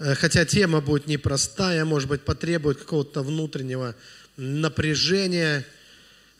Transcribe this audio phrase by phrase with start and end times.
[0.00, 3.94] Э, хотя тема будет непростая, может быть, потребует какого-то внутреннего
[4.36, 5.66] напряжения.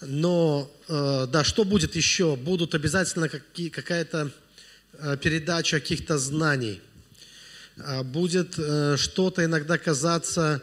[0.00, 2.36] Но, э, да, что будет еще?
[2.36, 4.30] Будут обязательно какая-то
[4.94, 6.80] э, передача каких-то знаний.
[8.04, 8.58] Будет
[8.98, 10.60] что-то иногда казаться,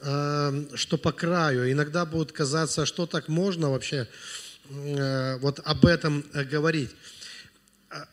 [0.00, 1.72] что по краю.
[1.72, 4.06] Иногда будет казаться, что так можно вообще
[5.40, 6.90] вот об этом говорить.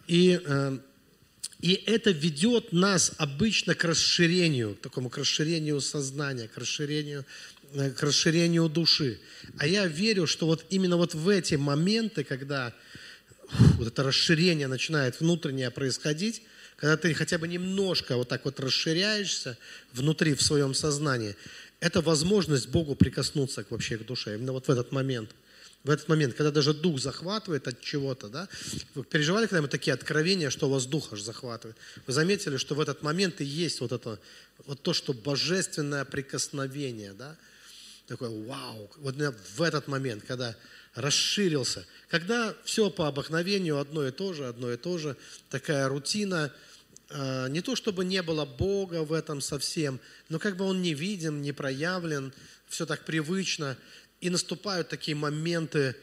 [0.08, 0.42] И
[1.60, 7.26] и это ведет нас обычно к расширению, такому к расширению сознания, к расширению,
[7.74, 9.20] э, к расширению души.
[9.58, 12.74] А я верю, что вот именно вот в эти моменты, когда
[13.50, 16.44] вот это расширение начинает внутреннее происходить,
[16.76, 19.58] когда ты хотя бы немножко вот так вот расширяешься
[19.94, 21.36] внутри в своем сознании,
[21.80, 25.32] это возможность Богу прикоснуться к, вообще к душе, именно вот в этот момент–
[25.88, 28.50] в этот момент, когда даже дух захватывает от чего-то, да?
[28.94, 31.78] Вы переживали когда-нибудь такие откровения, что у вас дух аж захватывает?
[32.06, 34.20] Вы заметили, что в этот момент и есть вот это,
[34.66, 37.38] вот то, что божественное прикосновение, да?
[38.08, 39.16] Такое вау, вот
[39.56, 40.56] в этот момент, когда
[40.94, 45.16] расширился, когда все по обыкновению одно и то же, одно и то же,
[45.50, 46.52] такая рутина,
[47.10, 50.94] а, не то чтобы не было Бога в этом совсем, но как бы он не
[50.94, 52.34] виден, не проявлен,
[52.68, 53.78] все так привычно.
[54.20, 55.96] И наступают такие моменты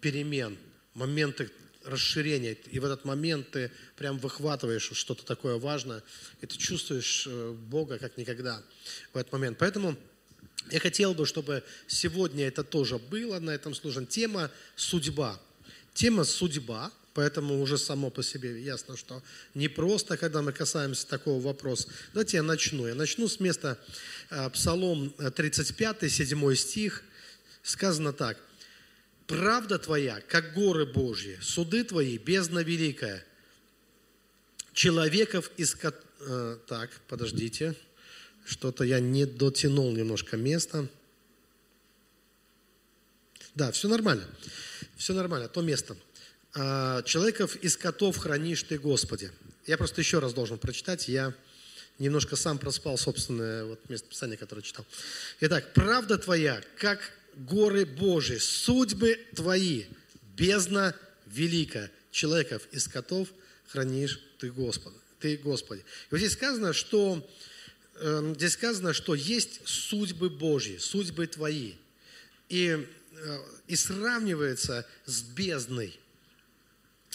[0.00, 0.56] перемен,
[0.94, 1.50] моменты
[1.84, 2.56] расширения.
[2.70, 6.02] И в этот момент ты прям выхватываешь что-то такое важное,
[6.40, 8.62] и ты чувствуешь э, Бога как никогда
[9.12, 9.58] в этот момент.
[9.58, 9.96] Поэтому
[10.70, 14.06] я хотел бы, чтобы сегодня это тоже было на этом служении.
[14.06, 15.40] Тема «Судьба».
[15.94, 19.22] Тема «Судьба», поэтому уже само по себе ясно, что
[19.54, 21.88] не просто, когда мы касаемся такого вопроса.
[22.12, 22.86] Давайте я начну.
[22.86, 23.78] Я начну с места
[24.30, 27.02] э, Псалом 35, 7 стих–
[27.68, 28.38] сказано так.
[29.26, 33.24] «Правда твоя, как горы Божьи, суды твои, бездна великая,
[34.72, 35.76] человеков из...
[36.20, 37.74] Э, так, подождите,
[38.46, 40.88] что-то я не дотянул немножко места.
[43.54, 44.26] Да, все нормально,
[44.96, 45.96] все нормально, то место.
[46.54, 49.30] А, человеков из котов хранишь ты, Господи.
[49.66, 51.34] Я просто еще раз должен прочитать, я
[51.98, 54.86] немножко сам проспал собственное вот место писания, которое читал.
[55.40, 59.84] Итак, правда твоя, как горы Божии, судьбы твои,
[60.36, 60.94] бездна
[61.26, 63.28] велика, человеков и скотов
[63.68, 64.96] хранишь ты, Господи.
[65.20, 65.80] Ты, Господи.
[65.80, 67.28] И вот здесь сказано, что,
[67.96, 71.74] э, здесь сказано, что есть судьбы Божьи, судьбы твои.
[72.48, 75.98] И, э, и сравнивается с бездной.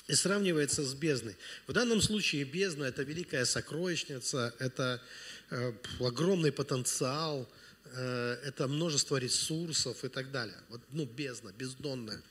[0.08, 1.38] И сравнивается с бездной.
[1.66, 5.02] В данном случае бездна– это великая сокровищница, это
[5.50, 7.50] э, огромный потенциал–
[8.00, 10.58] это множество ресурсов и так далее.
[10.70, 12.22] Вот, ну, бездна, бездонная,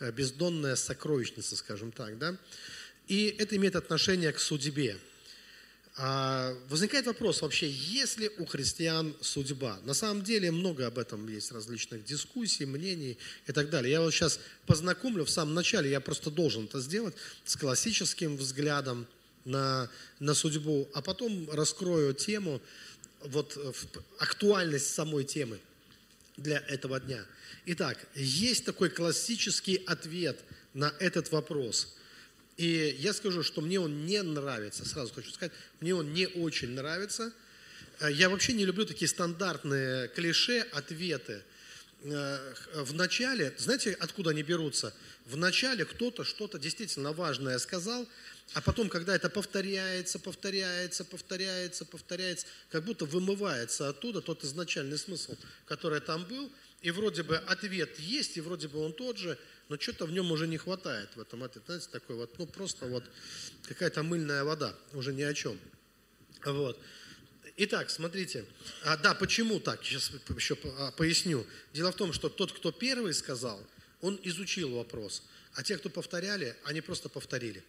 [0.00, 2.36] э, бездонная сокровищница, скажем так, да.
[3.08, 4.98] И это имеет отношение к судьбе.
[6.00, 9.80] А, возникает вопрос вообще, есть ли у христиан судьба?
[9.82, 13.18] На самом деле много об этом есть различных дискуссий, мнений
[13.48, 13.90] и так далее.
[13.90, 19.08] Я вот сейчас познакомлю в самом начале, я просто должен это сделать с классическим взглядом
[19.44, 19.90] на,
[20.20, 22.60] на судьбу, а потом раскрою тему,
[23.20, 23.72] вот э,
[24.18, 25.58] актуальность самой темы
[26.36, 27.24] для этого дня.
[27.66, 30.38] Итак, есть такой классический ответ
[30.74, 31.96] на этот вопрос.
[32.56, 36.70] И я скажу, что мне он не нравится, сразу хочу сказать, мне он не очень
[36.70, 37.32] нравится.
[38.00, 41.42] Э, я вообще не люблю такие стандартные клише, ответы.
[42.02, 44.94] Э, в начале, знаете, откуда они берутся?
[45.26, 48.08] В начале кто-то что-то действительно важное сказал,
[48.54, 55.36] а потом, когда это повторяется, повторяется, повторяется, повторяется, как будто вымывается оттуда тот изначальный смысл,
[55.66, 56.50] который там был,
[56.80, 59.38] и вроде бы ответ есть, и вроде бы он тот же,
[59.68, 61.66] но что-то в нем уже не хватает в этом ответе.
[61.66, 63.04] Знаете, такой вот, ну просто вот
[63.66, 65.58] какая-то мыльная вода, уже ни о чем.
[66.44, 66.80] Вот.
[67.56, 68.44] Итак, смотрите.
[68.84, 69.84] А, да, почему так?
[69.84, 71.44] Сейчас еще а, поясню.
[71.74, 73.60] Дело в том, что тот, кто первый сказал,
[74.00, 75.24] он изучил вопрос.
[75.54, 77.64] А те, кто повторяли, они просто повторили.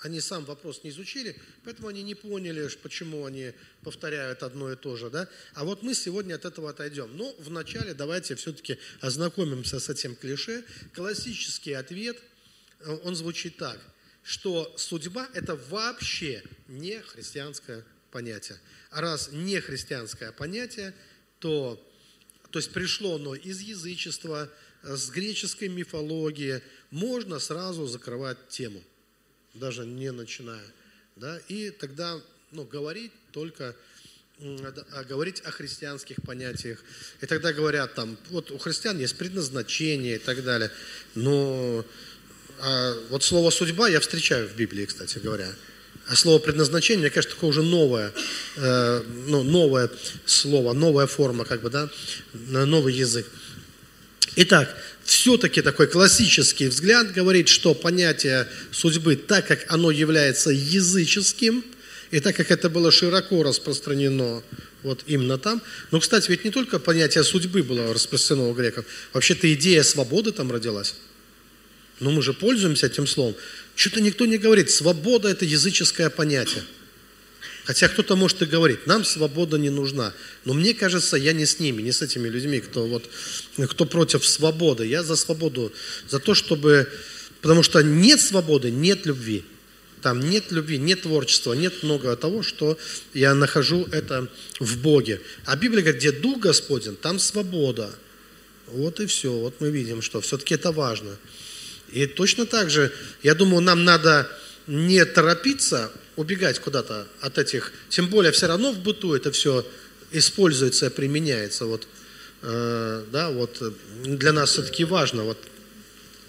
[0.00, 3.52] Они сам вопрос не изучили, поэтому они не поняли, почему они
[3.82, 5.08] повторяют одно и то же.
[5.08, 5.26] Да?
[5.54, 7.16] А вот мы сегодня от этого отойдем.
[7.16, 10.64] Но вначале давайте все-таки ознакомимся с этим клише.
[10.92, 12.18] Классический ответ,
[12.80, 13.80] э, он звучит так,
[14.22, 18.60] что судьба– это вообще не христианское понятие.
[18.90, 20.94] А раз не христианское понятие,
[21.38, 21.82] то,
[22.50, 24.50] то есть пришло оно из язычества,
[24.82, 28.84] с греческой мифологии, можно сразу закрывать тему–
[29.58, 30.64] даже не начиная.
[31.16, 31.38] Да?
[31.48, 32.20] И тогда
[32.52, 33.74] ну, говорить только
[35.08, 36.84] говорить о христианских понятиях.
[37.22, 40.70] И тогда говорят там, вот у христиан есть предназначение и так далее.
[41.14, 41.84] Но
[42.60, 45.48] а вот слово судьба я встречаю в Библии, кстати говоря.
[46.08, 48.12] А слово предназначение, мне кажется, такое уже новое,
[48.56, 49.90] э, ну, новое
[50.24, 51.90] слово, новая форма, как бы, да,
[52.32, 53.26] новый язык.
[54.38, 61.64] Итак, все-таки такой классический взгляд говорит, что понятие судьбы, так как оно является языческим,
[62.10, 64.42] и так как это было широко распространено
[64.82, 65.62] вот именно там.
[65.90, 68.84] Но, кстати, ведь не только понятие судьбы было распространено у греков.
[69.14, 70.94] Вообще-то идея свободы там родилась.
[71.98, 73.34] Но мы же пользуемся этим словом.
[73.74, 74.70] Что-то никто не говорит.
[74.70, 76.62] Свобода– это языческое понятие.
[77.66, 80.14] Хотя кто-то может и говорить, нам свобода не нужна.
[80.44, 83.10] Но мне кажется, я не с ними, не с этими людьми, кто, вот,
[83.68, 84.86] кто против свободы.
[84.86, 85.72] Я за свободу,
[86.08, 86.88] за то, чтобы...
[87.42, 89.44] Потому что нет свободы, нет любви.
[90.00, 92.78] Там нет любви, нет творчества, нет много того, что
[93.14, 94.28] я нахожу это
[94.60, 95.20] в Боге.
[95.44, 97.92] А Библия говорит, где Дух Господен, там свобода.
[98.68, 99.32] Вот и все.
[99.32, 101.16] Вот мы видим, что все-таки это важно.
[101.92, 102.92] И точно так же,
[103.24, 104.30] я думаю, нам надо
[104.68, 109.66] не торопиться убегать куда-то от этих, тем более все равно в быту это все
[110.12, 111.66] используется, применяется.
[111.66, 111.86] Вот,
[112.42, 113.62] э, да, вот
[114.02, 115.38] для нас все-таки важно, вот,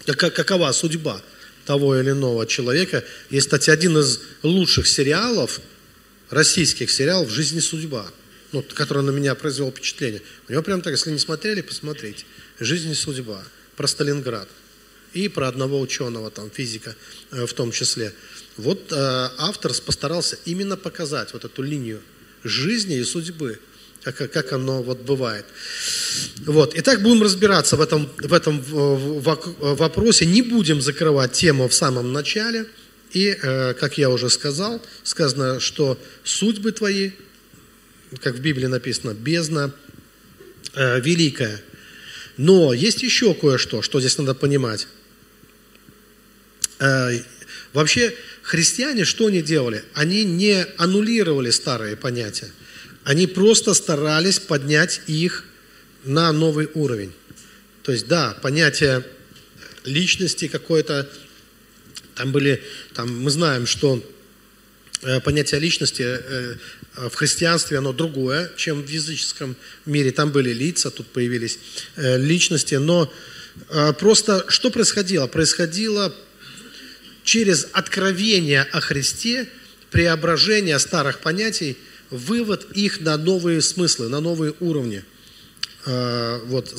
[0.04, 1.22] как, какова судьба
[1.64, 3.04] того или иного человека.
[3.30, 5.60] Есть, кстати, один из лучших сериалов,
[6.30, 8.10] российских сериалов «Жизнь и судьба»,
[8.52, 10.22] ну, который на меня произвел впечатление.
[10.48, 12.24] У него прям так, если не смотрели, посмотрите.
[12.58, 13.42] «Жизнь и судьба»
[13.76, 14.48] про Сталинград
[15.24, 16.94] и про одного ученого, там, физика
[17.32, 18.12] э, в том числе.
[18.56, 22.00] Вот э, автор постарался именно показать вот эту линию
[22.44, 23.58] жизни и судьбы,
[24.02, 25.44] как, как оно вот бывает.
[26.46, 26.72] Вот.
[26.76, 30.24] Итак, будем разбираться в этом, в этом вопросе.
[30.24, 32.66] Не будем закрывать тему в самом начале.
[33.12, 37.10] И, э, как я уже сказал, сказано, что судьбы твои,
[38.22, 39.72] как в Библии написано, бездна
[40.74, 41.60] э, великая.
[42.36, 44.86] Но есть еще кое-что, что здесь надо понимать.
[46.78, 47.10] Э,
[47.72, 49.84] вообще, христиане что они делали?
[49.94, 52.50] Они не аннулировали старые понятия.
[53.04, 55.44] Они просто старались поднять их
[56.04, 57.12] на новый уровень.
[57.82, 59.04] То есть, да, понятие
[59.84, 61.08] личности какое-то,
[62.14, 62.62] там были,
[62.94, 64.04] там мы знаем, что
[65.02, 66.54] э, понятие личности э,
[66.96, 70.10] в христианстве оно другое, чем в языческом мире.
[70.10, 71.58] Там были лица, тут появились
[71.96, 73.12] личности, но
[74.00, 75.28] просто что происходило?
[75.28, 76.12] Происходило
[77.28, 79.46] через откровение о Христе,
[79.90, 81.76] преображение старых понятий,
[82.08, 85.04] вывод их на новые смыслы, на новые уровни.
[85.84, 86.74] А, вот,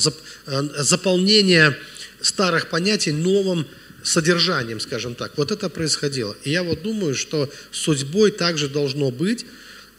[0.47, 1.77] а, заполнение
[2.19, 3.67] старых понятий новым
[4.03, 5.37] содержанием, скажем так.
[5.37, 6.35] Вот это происходило.
[6.43, 9.45] И я вот думаю, что судьбой также должно быть.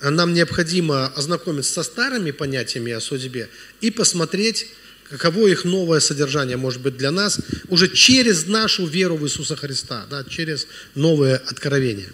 [0.02, 3.48] Нам необходимо ознакомиться со старыми понятиями о судьбе
[3.80, 4.66] и посмотреть
[5.10, 10.06] каково их новое содержание может быть для нас уже через нашу веру в Иисуса Христа,
[10.10, 12.08] да, через новое откровение.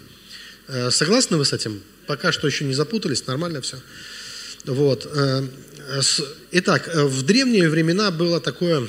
[0.67, 1.81] Э, согласны вы с этим?
[2.07, 3.77] Пока что еще не запутались, нормально все.
[4.65, 5.09] Вот.
[5.13, 5.47] Э,
[6.51, 8.87] итак, э, в древние времена было такое,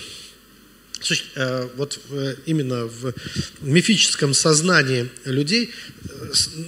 [1.76, 2.00] вот
[2.46, 3.14] именно в
[3.60, 5.72] мифическом сознании людей,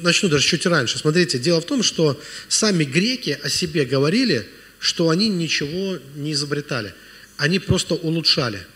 [0.02, 0.98] начну даже чуть раньше.
[0.98, 4.46] Смотрите, дело в том, что сами греки о себе говорили,
[4.78, 6.94] что они ничего не изобретали–
[7.40, 8.66] они просто улучшали.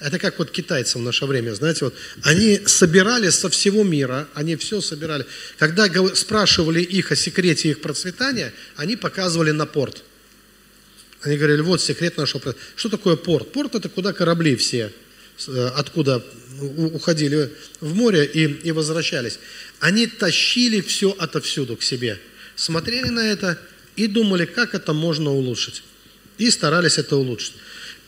[0.00, 4.56] Это как вот китайцам в наше время, знаете, вот они собирали со всего мира, они
[4.56, 5.24] все собирали.
[5.56, 10.02] Когда спрашивали их о секрете их процветания, они показывали на порт.
[11.22, 12.72] Они говорили, вот секрет нашего процветания.
[12.74, 13.52] Что такое порт?
[13.52, 14.92] Порт это куда корабли все,
[15.46, 16.26] э, откуда
[16.60, 19.38] уходили в море и, и возвращались.
[19.78, 22.18] Они тащили все отовсюду к себе,
[22.56, 23.58] смотрели на это
[23.94, 25.84] и думали, как это можно улучшить.
[26.36, 27.54] И старались это улучшить.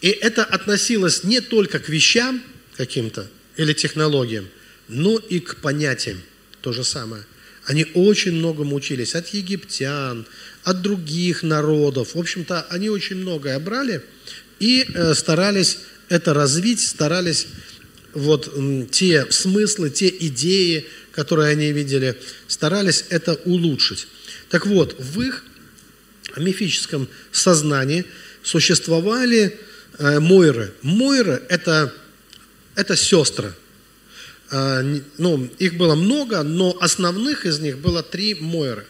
[0.00, 2.42] И это относилось не только к вещам
[2.76, 4.48] каким-то или технологиям,
[4.88, 6.20] но и к понятиям.
[6.60, 7.24] То же самое.
[7.64, 10.26] Они очень многому учились от египтян,
[10.64, 12.14] от других народов.
[12.14, 14.02] В общем-то, они очень многое брали
[14.58, 15.78] и э, старались
[16.08, 17.46] это развить, старались
[18.14, 18.52] вот
[18.90, 24.06] те смыслы, те идеи, которые они видели, старались это улучшить.
[24.48, 25.44] Так вот, в их
[26.36, 28.04] мифическом сознании
[28.42, 29.58] существовали
[29.98, 30.72] Мойры.
[30.82, 31.92] Мойры это,
[32.74, 33.52] это сестры.
[34.50, 38.86] Э, ну, их было много, но основных из них было три Мойры.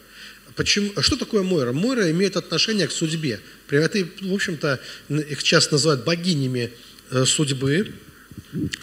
[0.59, 1.73] Почему, что такое Мойра?
[1.73, 3.41] Мойра имеет отношение к судьбе.
[3.71, 6.73] Это, в общем-то, их часто называют богинями
[7.11, 7.93] э, судьбы.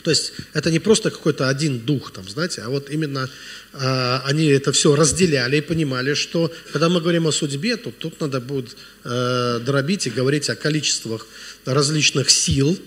[0.04, 3.30] То есть это не просто какой-то один дух, там, знаете, а вот именно
[3.74, 8.20] а, они это все разделяли и понимали, что когда мы говорим о судьбе, то тут
[8.20, 11.26] надо будет э, дробить и говорить о количествах
[11.66, 12.80] различных сил,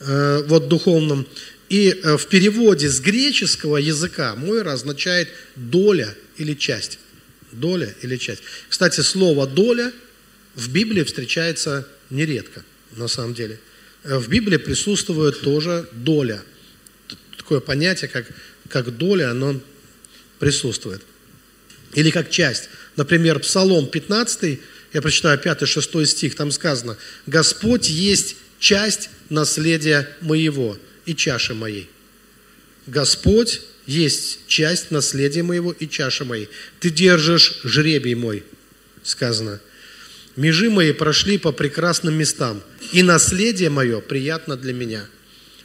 [0.00, 1.26] э, вот духовном.
[1.68, 6.98] И э, в переводе с греческого языка мойра означает доля или часть.
[7.52, 8.42] Доля или часть.
[8.68, 9.92] Кстати, слово доля
[10.54, 13.58] в Библии встречается нередко, на самом деле.
[14.04, 16.42] Э, в Библии присутствует тоже доля.
[17.36, 18.26] Такое понятие, как,
[18.68, 19.60] как доля, оно
[20.38, 21.02] присутствует.
[21.94, 22.68] Или как часть.
[22.96, 24.60] Например, Псалом 15,
[24.94, 26.96] я прочитаю 5-6 стих, там сказано,
[27.26, 31.90] «Господь есть часть наследия моего и чаши моей».
[32.86, 36.48] Господь есть часть наследия моего и чаши моей.
[36.80, 38.44] Ты держишь жребий мой,
[39.02, 39.60] сказано.
[40.36, 45.06] Межи мои прошли по прекрасным местам, и наследие мое приятно для меня.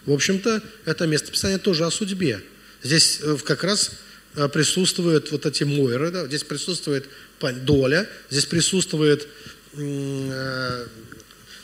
[0.06, 2.42] В общем-то, это местописание тоже о судьбе.
[2.84, 3.92] Здесь э, как раз
[4.36, 6.26] э, присутствуют вот эти мойры, да?
[6.28, 7.06] здесь присутствует
[7.66, 9.28] доля, здесь присутствует
[9.74, 10.86] э,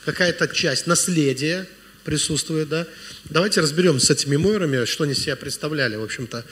[0.04, 1.66] какая-то часть наследия,
[2.04, 2.86] присутствует, да.
[3.24, 6.44] Давайте разберемся с этими мойрами, что они себя представляли, в общем-то.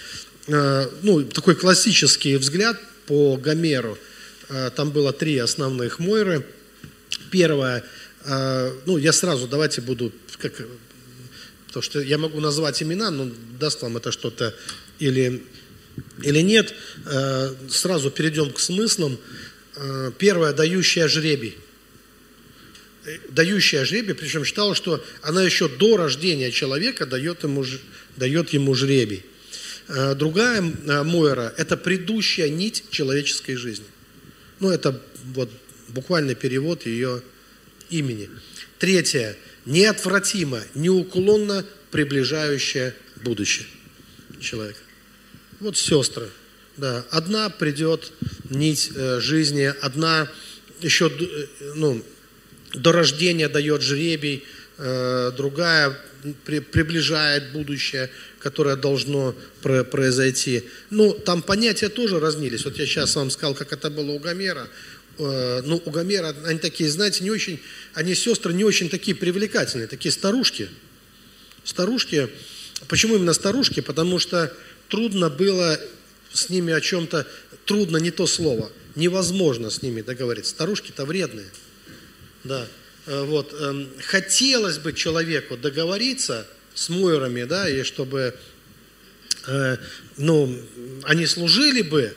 [1.02, 3.98] Ну, такой классический взгляд по Гомеру–
[4.48, 6.46] Э, там было три основных мойры.
[7.30, 7.84] Первое,
[8.24, 10.52] э, ну, я сразу, давайте буду, как,
[11.66, 14.54] потому что я могу назвать имена, но даст вам это что-то
[14.98, 15.44] или,
[16.22, 16.74] или нет.
[17.06, 19.18] Э, сразу перейдем к смыслам.
[20.18, 21.56] Первое, дающая жребий.
[23.30, 27.64] Дающая жребий, причем считала, что она еще до рождения человека дает ему,
[28.16, 29.24] дает ему жребий.
[30.14, 30.62] Другая
[31.02, 33.86] Мойра– это предыдущая нить человеческой жизни.
[34.60, 35.02] Ну, это
[35.34, 35.50] вот
[35.88, 37.22] буквальный перевод ее
[37.90, 38.30] имени.
[38.78, 39.36] Третье.
[39.66, 43.66] Неотвратимо, неуклонно приближающее будущее
[44.40, 44.78] человека.
[45.64, 46.28] Вот сестры.
[46.76, 48.12] Да, одна придет
[48.50, 50.28] нить э, жизни, одна
[50.82, 52.04] еще э, ну,
[52.74, 54.44] до рождения дает жребий,
[54.76, 55.98] э, другая
[56.44, 60.64] при, приближает будущее, которое должно про, произойти.
[60.90, 62.66] Ну, там понятия тоже разнились.
[62.66, 64.68] Вот я сейчас вам сказал, как это было у Гомера.
[65.18, 67.58] Э, ну, у Гомера они такие, знаете, не очень,
[67.94, 70.68] они сестры не очень такие привлекательные, такие старушки.
[71.64, 72.28] Старушки.
[72.86, 73.80] Почему именно старушки?
[73.80, 74.54] Потому что
[74.88, 75.78] трудно было
[76.32, 77.26] с ними о чем-то,
[77.64, 80.50] трудно не то слово, невозможно с ними договориться.
[80.50, 81.46] Старушки-то вредные.
[82.42, 82.66] Да.
[83.06, 88.34] Э, вот, эм, хотелось бы человеку договориться с мойрами, да, и чтобы
[89.46, 89.76] э,
[90.16, 90.60] ну,
[91.04, 92.14] они служили бы,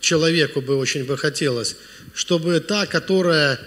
[0.00, 1.76] человеку бы очень бы хотелось,
[2.14, 3.60] чтобы та, которая,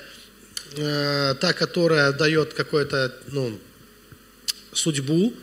[0.78, 3.60] э, та, которая дает какую-то ну,
[4.74, 5.34] судьбу,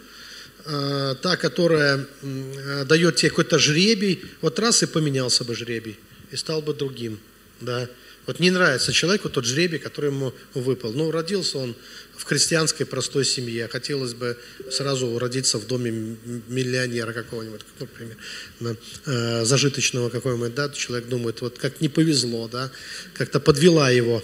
[0.64, 2.07] та, которая
[2.87, 5.99] дает тебе какой-то жребий, вот раз и поменялся бы жребий,
[6.31, 7.19] и стал бы другим,
[7.61, 7.88] да,
[8.26, 10.92] вот не нравится человеку тот жребий, который ему выпал.
[10.92, 11.75] Ну, родился он
[12.16, 13.66] в крестьянской простой семье.
[13.66, 14.38] Хотелось бы
[14.71, 16.16] сразу родиться в доме
[16.47, 18.16] миллионера какого-нибудь, например,
[19.07, 22.71] э, зажиточного какого-нибудь, да, человек думает, вот как не повезло, да,
[23.14, 24.23] как-то подвела его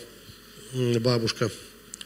[0.73, 1.50] бабушка.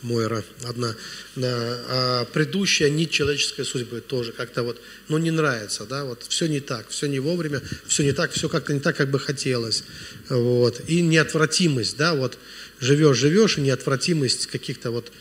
[0.02, 0.94] Мойра одна,
[1.37, 6.61] а предыдущая нить человеческой судьбы тоже как-то вот, ну, не нравится, да, вот все не
[6.61, 9.85] так, все не вовремя, все не так, все как-то не так, как бы хотелось,
[10.28, 12.38] вот, и неотвратимость, да, вот,
[12.80, 15.12] живешь, живешь, и неотвратимость каких-то вот,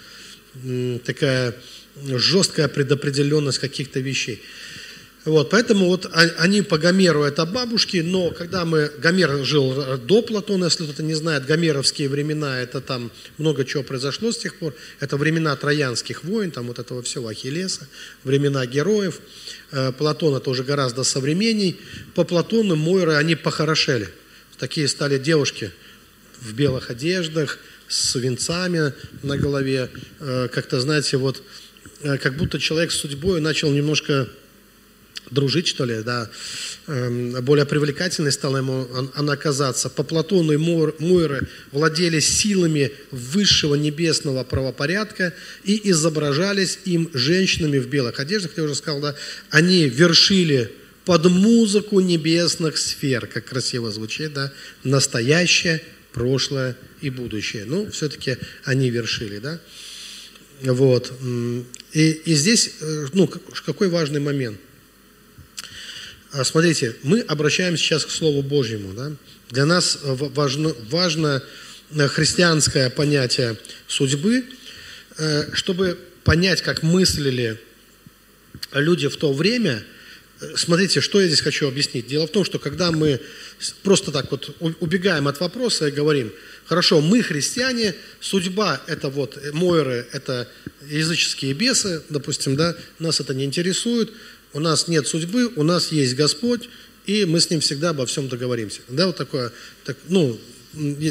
[1.05, 1.55] такая
[2.05, 4.41] жесткая предопределенность каких-то вещей.
[5.23, 6.09] Вот, поэтому вот
[6.39, 11.13] они по Гомеру это бабушки, но когда мы, Гомер жил до Платона, если кто-то не
[11.13, 16.49] знает, гомеровские времена, это там много чего произошло с тех пор, это времена троянских войн,
[16.49, 17.87] там вот этого всего Ахиллеса,
[18.23, 19.21] времена героев,
[19.71, 21.79] э, Платон это уже гораздо современней,
[22.15, 24.09] по Платону Мойры они похорошели,
[24.57, 25.71] такие стали девушки
[26.39, 31.43] в белых одеждах, с венцами на голове, э, как-то, знаете, вот,
[32.01, 34.27] э, как будто человек с судьбой начал немножко
[35.31, 36.29] дружить, что ли, да,
[36.87, 39.89] эм, более привлекательной стала ему она казаться.
[39.89, 48.19] По Платону и Мойры владели силами высшего небесного правопорядка и изображались им женщинами в белых
[48.19, 49.15] одеждах, я уже сказал, да,
[49.49, 50.71] они вершили
[51.05, 54.51] под музыку небесных сфер, как красиво звучит, да,
[54.83, 57.63] настоящее, прошлое и будущее.
[57.65, 59.59] Ну, все-таки они вершили, да.
[60.61, 61.11] Вот.
[61.93, 63.27] И, и здесь, э, ну,
[63.65, 64.59] какой важный момент–
[66.43, 68.93] смотрите, мы обращаемся сейчас к Слову Божьему.
[68.93, 69.11] Да?
[69.49, 71.43] Для нас важно, важно
[71.91, 73.57] э, христианское понятие
[73.87, 74.45] судьбы,
[75.17, 77.59] э, чтобы понять, как мыслили
[78.73, 79.83] люди в то время,
[80.55, 82.07] смотрите, что я здесь хочу объяснить.
[82.07, 83.19] Дело в том, что когда мы
[83.83, 86.31] просто так вот убегаем от вопроса и говорим,
[86.65, 90.47] хорошо, мы христиане, судьба это вот Мойры, это
[90.87, 94.11] языческие бесы, допустим, да, нас это не интересует,
[94.53, 96.69] у нас нет судьбы, у нас есть Господь,
[97.05, 98.81] и мы с ним всегда обо всем договоримся.
[98.87, 99.51] Да, вот такое,
[99.85, 100.39] так, ну,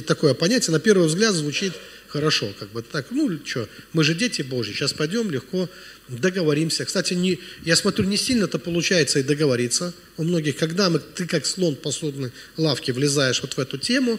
[0.07, 1.73] такое понятие, на первый взгляд звучит
[2.09, 5.69] хорошо, как бы так, ну, что, мы же дети Божьи, сейчас пойдем легко
[6.09, 6.85] договоримся.
[6.85, 10.57] Кстати, не, я смотрю, не сильно-то получается и договориться у многих.
[10.57, 14.19] Когда мы, ты как слон в посудной лавке влезаешь вот в эту тему,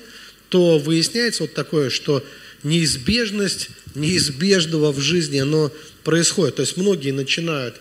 [0.49, 2.23] то выясняется вот такое, что
[2.63, 5.71] неизбежность неизбежного в жизни, оно
[6.03, 6.55] происходит.
[6.55, 7.75] То есть многие начинают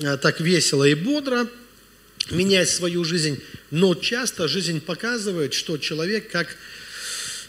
[0.00, 1.48] так весело и бодро
[2.30, 6.56] менять свою жизнь, но часто жизнь показывает, что человек как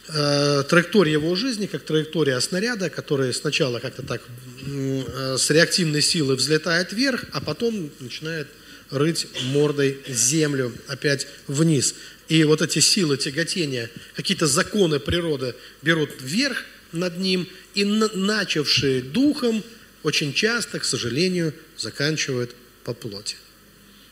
[0.07, 4.21] Э, траектория его жизни, как траектория снаряда, который сначала как-то так
[4.67, 8.47] э, с реактивной силы взлетает вверх, а потом начинает
[8.91, 11.95] рыть мордой землю опять вниз.
[12.27, 19.63] И вот эти силы тяготения, какие-то законы природы берут вверх над ним, и начавшие духом
[20.05, 23.37] очень часто, к сожалению, заканчивают по плоти.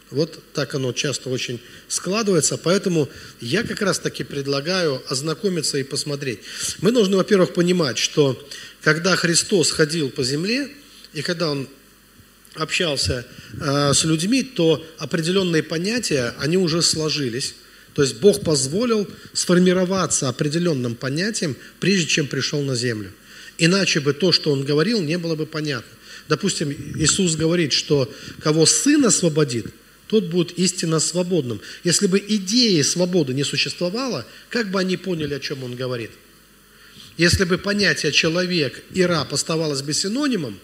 [0.09, 3.09] Вот так оно часто очень складывается, поэтому
[3.39, 6.39] я как раз таки предлагаю ознакомиться и посмотреть.
[6.81, 8.43] Мы должны, во-первых, понимать, что
[8.81, 10.67] когда Христос ходил по земле,
[11.13, 11.67] и когда Он
[12.55, 13.25] общался
[13.59, 17.53] э, с людьми, то определенные понятия, они уже сложились.
[17.93, 23.11] То есть Бог позволил сформироваться определенным понятием, прежде чем пришел на землю.
[23.65, 25.91] Иначе бы то, что Он говорил, не было бы понятно.
[26.27, 29.67] Допустим, Иисус говорит, что кого Сын освободит–
[30.13, 31.59] тот будет истинно свободным.
[31.83, 36.11] Если бы идеи свободы не существовало, как бы они поняли, о чем он говорит?
[37.17, 40.59] Если бы понятие человек и раб оставалось бы синонимом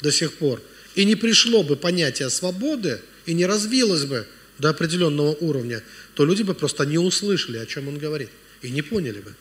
[0.00, 0.62] до сих пор,
[0.94, 4.28] и не пришло бы понятие свободы, и не развилось бы
[4.60, 5.82] до определенного уровня,
[6.14, 8.30] то люди бы просто не услышали, о чем он говорит,
[8.62, 9.34] и не поняли бы.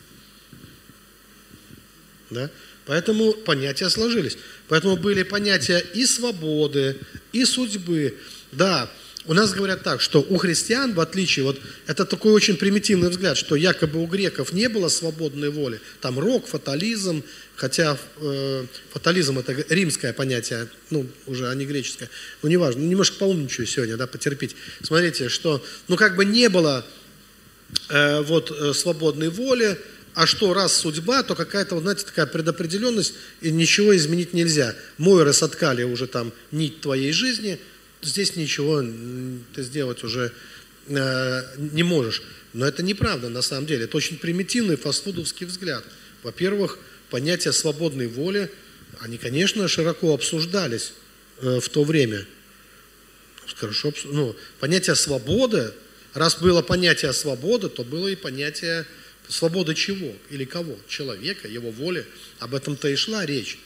[2.31, 2.49] Да?
[2.87, 4.37] Поэтому понятия сложились.
[4.69, 6.97] Поэтому были понятия и свободы,
[7.33, 8.17] и судьбы.
[8.53, 8.89] Да,
[9.25, 13.35] у нас говорят так, что у христиан, в отличие, вот это такой очень примитивный взгляд,
[13.37, 15.81] что якобы у греков не было свободной воли.
[15.99, 17.23] Там рок, фатализм,
[17.57, 22.09] хотя э, фатализм это римское понятие, ну, уже, а не греческое.
[22.41, 24.55] Ну, неважно, ну, немножко поумничаю сегодня, да, потерпеть.
[24.81, 26.85] Смотрите, что, ну, как бы не было
[27.89, 29.77] э, вот э, свободной воли,
[30.17, 34.75] а что, раз судьба, то какая-то, вот, знаете, такая предопределенность, и ничего изменить нельзя.
[34.97, 37.59] Мойры соткали уже там нить твоей жизни–
[38.01, 38.81] здесь ничего
[39.53, 40.31] ты сделать уже
[40.87, 42.23] э, не можешь.
[42.53, 43.85] Но это неправда на самом деле.
[43.85, 45.83] Это очень примитивный фастфудовский взгляд.
[46.23, 48.51] Во-первых, понятие свободной воли,
[48.99, 50.93] они, конечно, широко обсуждались
[51.41, 52.25] э, в то время.
[53.55, 55.71] Хорошо, ну, понятие свободы,
[56.13, 58.85] раз было понятие свободы, то было и понятие
[59.27, 60.77] свободы чего или кого?
[60.87, 62.05] Человека, его воли.
[62.39, 63.57] Об этом-то и шла речь.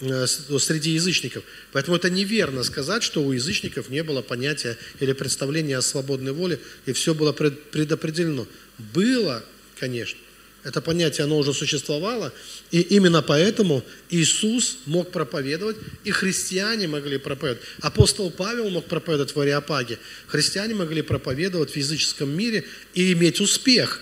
[0.00, 1.42] Э, среди язычников.
[1.72, 6.60] Поэтому это неверно сказать, что у язычников не было понятия или представления о свободной воле,
[6.86, 8.46] и все было предопределено.
[8.94, 9.44] Было,
[9.80, 10.20] конечно.
[10.62, 12.32] Это понятие, оно уже существовало,
[12.70, 17.66] и именно поэтому Иисус мог проповедовать, и христиане могли проповедовать.
[17.80, 19.98] Апостол Павел мог проповедовать в Ариапаге.
[20.28, 24.00] Христиане могли проповедовать в языческом мире и иметь успех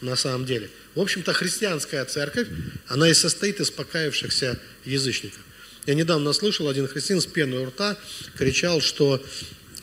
[0.00, 0.70] на самом деле.
[0.94, 2.48] В общем-то, христианская церковь,
[2.86, 5.40] она и состоит из покаявшихся язычников.
[5.86, 7.98] Я недавно слышал, один христиан с пеной у рта
[8.36, 9.24] кричал, что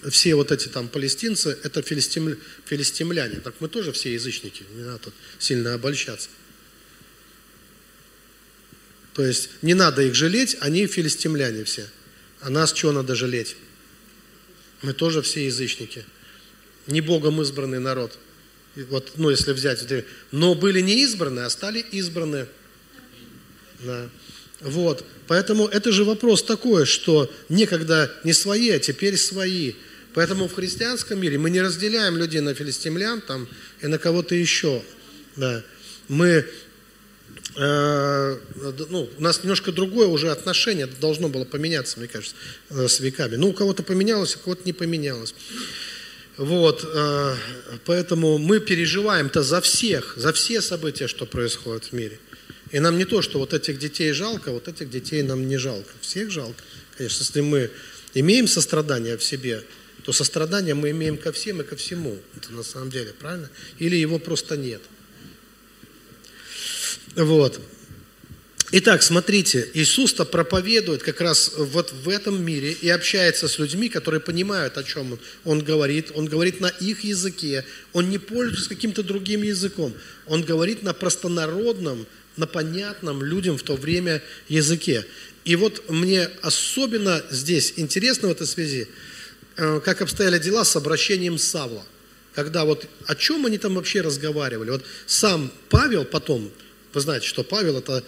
[0.10, 3.40] все вот эти там палестинцы– это филистим, филистимляне.
[3.40, 6.30] Так мы тоже все язычники, не надо тут сильно обольщаться.
[9.14, 11.88] То есть не надо их жалеть, они филистимляне все.
[12.42, 13.56] А нас чего надо жалеть?
[14.82, 16.06] Мы тоже все язычники.
[16.86, 18.18] Не Богом избранный народ–
[18.84, 19.86] вот, ну, если взять,
[20.32, 22.48] но были не избраны, а стали избраны.
[23.80, 24.10] Да.
[24.62, 29.74] Вот, поэтому это же вопрос такой, что некогда не свои, а теперь свои.
[30.14, 33.50] Поэтому в христианском мире мы не разделяем людей на филистимлян там,
[33.82, 34.82] и на кого-то еще.
[35.36, 35.62] Да.
[36.08, 36.46] Мы,
[37.58, 38.38] э,
[38.90, 42.36] ну, у нас немножко другое уже отношение должно было поменяться, мне кажется,
[42.70, 43.36] э, с веками.
[43.36, 45.36] Ну, у кого-то поменялось, у кого-то не поменялось.
[46.38, 47.36] Вот, э,
[47.86, 52.20] поэтому мы переживаем-то за всех, за все события, что происходят в мире.
[52.72, 55.92] И нам не то, что вот этих детей жалко, вот этих детей нам не жалко.
[56.02, 56.62] Всех жалко.
[56.98, 57.72] Конечно, если мы
[58.14, 59.64] имеем сострадание в себе,
[60.04, 62.18] то сострадание мы имеем ко всем и ко всему.
[62.36, 63.50] Это на самом деле, правильно?
[63.80, 64.82] Или его просто нет.
[67.16, 67.62] Вот.
[68.78, 74.20] Итак, смотрите, Иисус-то проповедует как раз вот в этом мире и общается с людьми, которые
[74.20, 76.12] понимают, о чем он, он говорит.
[76.14, 79.94] Он говорит на их языке, он не пользуется каким-то другим языком.
[80.28, 85.06] Он говорит на простонародном, на понятном людям в то время языке.
[85.46, 88.90] И вот мне особенно здесь интересно в этой связи,
[89.56, 91.86] э, как обстояли дела с обращением Савла.
[92.34, 94.72] Когда вот о чем они там вообще разговаривали.
[94.72, 96.52] Вот сам Павел потом,
[96.94, 98.04] вы знаете, что Павел это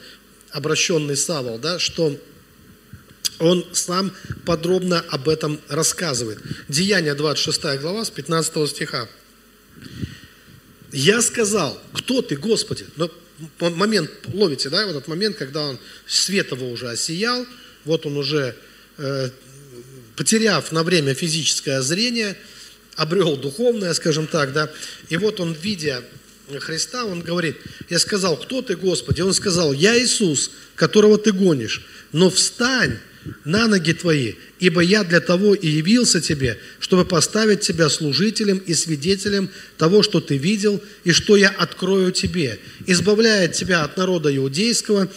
[0.51, 2.17] обращенный Савол, да, что
[3.39, 4.11] он сам
[4.45, 6.39] подробно об этом рассказывает.
[6.67, 9.07] Деяние 26 глава с 15 стиха.
[10.91, 13.11] «Я сказал, кто ты, Господи?» Но
[13.59, 17.45] момент, ловите, да, вот этот момент, когда он свет его уже осиял,
[17.85, 18.55] вот он уже,
[18.97, 19.29] э,
[20.15, 22.37] потеряв на время физическое зрение,
[22.95, 24.71] обрел духовное, скажем так, да,
[25.09, 26.03] и вот он, видя
[26.59, 27.57] Христа, он говорит,
[27.89, 29.21] я сказал, кто ты, Господи?
[29.21, 32.97] Он сказал, я Иисус, которого ты гонишь, но встань
[33.43, 38.73] на ноги твои, ибо я для того и явился тебе, чтобы поставить тебя служителем и
[38.73, 45.09] свидетелем того, что ты видел, и что я открою тебе, избавляя тебя от народа иудейского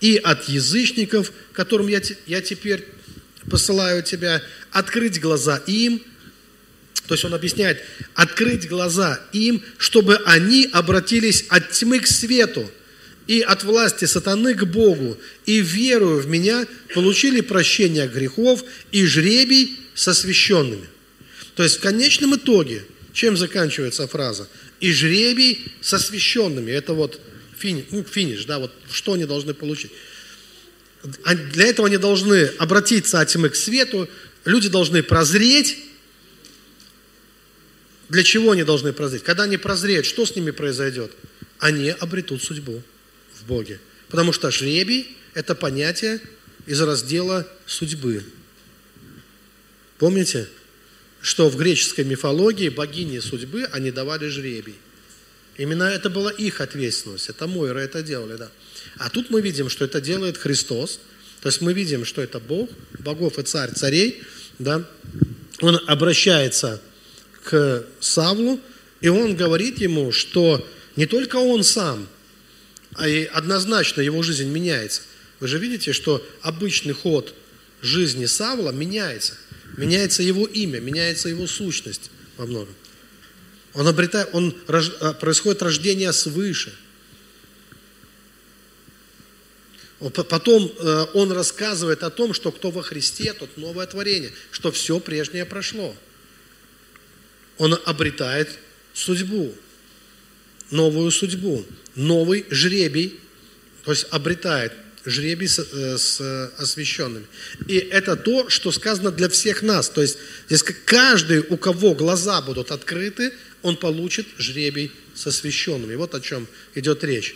[0.00, 2.86] и от язычников, которым я, я теперь
[3.50, 6.02] посылаю тебя, открыть глаза им,
[7.06, 7.82] то есть он объясняет,
[8.14, 12.70] открыть глаза им, чтобы они обратились от тьмы к свету
[13.26, 19.76] и от власти сатаны к Богу, и веруя в меня, получили прощение грехов и жребий
[19.94, 20.86] со священными.
[21.56, 24.48] То есть в конечном итоге, чем заканчивается фраза?
[24.78, 26.70] И жребий со священными.
[26.70, 27.20] Это вот
[27.58, 29.90] финиш, ну, финиш да, вот что они должны получить.
[31.52, 34.08] Для этого они должны обратиться от тьмы к свету,
[34.44, 35.76] люди должны прозреть,
[38.10, 39.22] для чего они должны прозреть?
[39.22, 41.12] Когда они прозреют, что с ними произойдет?
[41.60, 42.82] Они обретут судьбу
[43.34, 43.80] в Боге.
[44.08, 46.20] Потому что жребий– это понятие
[46.66, 48.24] из раздела судьбы.
[49.98, 50.48] Помните,
[51.22, 54.74] что в греческой мифологии богини судьбы, они давали жребий.
[55.56, 57.28] Именно это была их ответственность.
[57.28, 58.50] Это Мойра это делали, да.
[58.96, 60.98] А тут мы видим, что это делает Христос.
[61.42, 64.22] То есть мы видим, что это Бог, богов и царь царей,
[64.58, 64.84] да.
[65.60, 66.82] Он обращается
[67.44, 68.60] к Савлу,
[69.00, 72.06] и он говорит ему, что не только он сам,
[72.94, 75.02] а и однозначно его жизнь меняется.
[75.38, 77.34] Вы же видите, что обычный ход
[77.80, 79.34] жизни Савла меняется.
[79.76, 82.74] Меняется его имя, меняется его сущность во многом.
[83.72, 86.74] Он обретает, он, а, происходит рождение свыше.
[90.00, 94.98] Потом э, он рассказывает о том, что кто во Христе, тот новое творение, что все
[94.98, 95.94] прежнее прошло
[97.60, 98.58] он обретает
[98.94, 99.54] судьбу,
[100.70, 103.20] новую судьбу, новый жребий,
[103.84, 104.72] то есть обретает
[105.04, 107.26] жребий с, э, с освященными.
[107.68, 109.90] И это то, что сказано для всех нас.
[109.90, 110.16] То есть
[110.48, 115.96] здесь каждый, у кого глаза будут открыты, он получит жребий с освященными.
[115.96, 117.34] Вот о чем идет речь.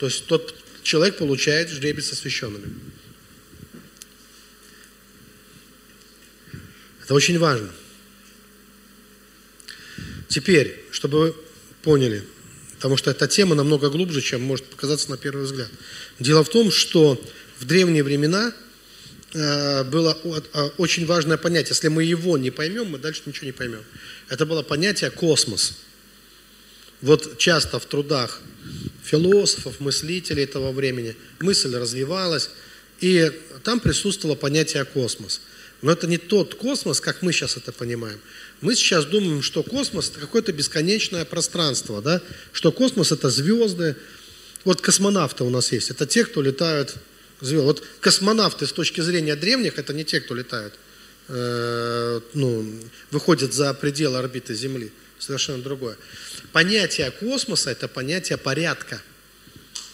[0.00, 2.74] То есть тот человек получает жребий с освященными.
[7.04, 7.70] Это очень важно.
[10.28, 11.34] Теперь, чтобы вы
[11.82, 12.22] поняли,
[12.76, 15.68] потому что эта тема намного глубже, чем может показаться на первый взгляд.
[16.18, 17.20] Дело в том, что
[17.58, 18.52] в древние времена
[19.34, 20.12] э, было
[20.76, 21.70] очень важное понятие.
[21.70, 23.82] Если мы его не поймем, мы дальше ничего не поймем.
[24.28, 25.78] Это было понятие космос.
[27.00, 28.40] Вот часто в трудах
[29.04, 32.50] философов, мыслителей этого времени мысль развивалась,
[33.00, 33.32] и
[33.64, 35.40] там присутствовало понятие космос.
[35.80, 38.18] Но это не тот космос, как мы сейчас это понимаем.
[38.60, 42.20] Мы сейчас думаем, что космос– это какое-то бесконечное пространство, да?
[42.52, 43.96] что космос– это звезды.
[44.64, 46.96] Вот космонавты у нас есть, это те, кто летают
[47.40, 47.66] звезды.
[47.66, 50.74] Вот космонавты с точки зрения древних– это не те, кто летают,
[51.28, 52.80] э, ну,
[53.12, 54.90] выходят за пределы орбиты Земли.
[55.20, 55.96] Совершенно другое.
[56.52, 59.02] Понятие космоса– это понятие порядка,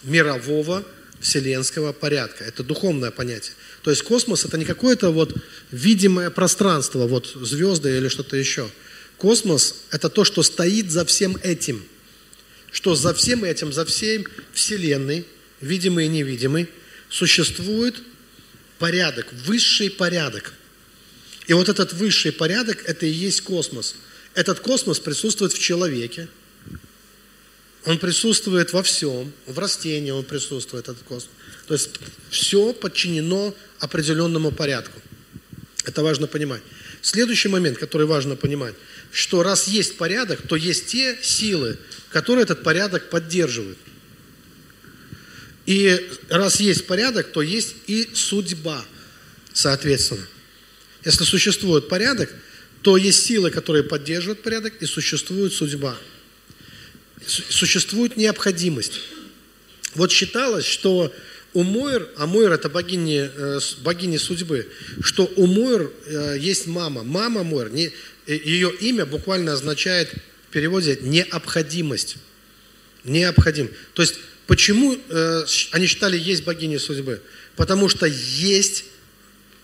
[0.03, 0.85] мирового,
[1.21, 2.45] вселенского порядка.
[2.45, 3.55] Это духовное понятие.
[3.85, 5.37] То есть космос это не какое-то вот
[5.71, 8.71] видимое пространство, вот звезды или что-то еще.
[9.19, 11.85] Космос это то, что стоит за всем этим.
[12.73, 15.27] Что за всем этим, за всей Вселенной,
[15.61, 16.67] видимый и невидимый,
[17.11, 18.03] существует
[18.79, 20.55] порядок, высший порядок.
[21.47, 23.97] И вот этот высший порядок– это и есть космос.
[24.35, 26.29] Этот космос присутствует в человеке,
[27.85, 31.31] он присутствует во всем, в растении он присутствует, этот космос.
[31.67, 31.91] То есть
[32.31, 35.01] все подчинено определенному порядку.
[35.85, 36.63] Это важно понимать.
[37.03, 38.75] Следующий момент, который важно понимать,
[39.13, 41.77] что раз есть порядок, то есть те силы,
[42.11, 43.79] которые этот порядок поддерживают.
[45.67, 48.85] И раз есть порядок, то есть и судьба,
[49.53, 50.27] соответственно.
[51.05, 52.33] Если существует порядок,
[52.81, 55.97] то есть силы, которые поддерживают порядок, и существует судьба.
[57.27, 59.01] Существует необходимость.
[59.95, 61.15] Вот считалось, что
[61.55, 64.69] у Мойр, а Мойр это богини, э, богини судьбы,
[65.01, 67.05] что у Мойр э, есть мама.
[67.05, 67.93] Мама Мойр, не,
[68.27, 70.13] э, ее имя буквально означает
[70.49, 72.17] в переводе необходимость.
[73.05, 73.71] Необходим.
[73.93, 74.99] То есть почему
[75.73, 77.21] они считали есть богини судьбы?
[77.55, 78.87] Потому что есть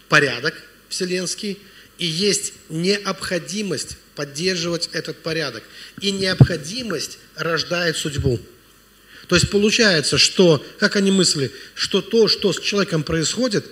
[0.09, 0.55] порядок
[0.89, 1.59] вселенский,
[1.99, 5.63] и есть необходимость поддерживать этот порядок.
[6.01, 8.41] И необходимость рождает судьбу.
[9.31, 13.65] То есть получается, что, как они мыслили, что то, что с человеком происходит,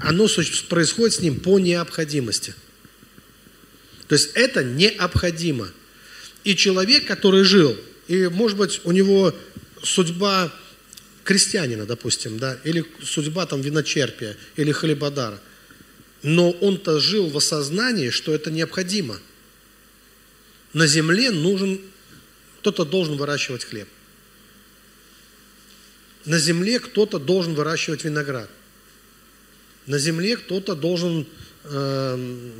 [0.00, 0.26] оно
[0.70, 2.54] происходит с ним по необходимости.
[4.08, 5.68] То есть это необходимо.
[6.42, 7.76] И человек, который жил,
[8.08, 9.34] и может быть у него
[9.82, 10.50] судьба
[11.22, 15.38] крестьянина, допустим, да, или судьба там виночерпия, или хлебодара–
[16.24, 19.20] но он-то жил в осознании, что это необходимо.
[20.72, 21.82] На земле нужен,
[22.60, 23.86] кто-то должен выращивать хлеб.
[26.24, 28.48] На земле кто-то должен выращивать виноград.
[29.86, 31.26] На земле кто-то должен
[31.64, 32.50] э,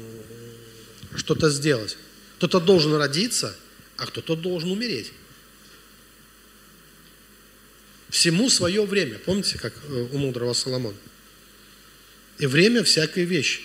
[1.16, 1.96] что-то сделать.
[2.36, 3.56] Кто-то должен родиться,
[3.96, 5.12] а кто-то должен умереть.
[8.10, 9.18] Всему свое время.
[9.18, 10.96] Помните, как э, у мудрого Соломона?
[12.38, 13.62] И время всякой вещи.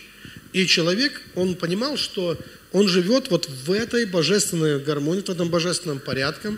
[0.53, 2.37] И человек, он понимал, что
[2.71, 6.57] он живет вот в этой божественной гармонии, в этом божественном порядке,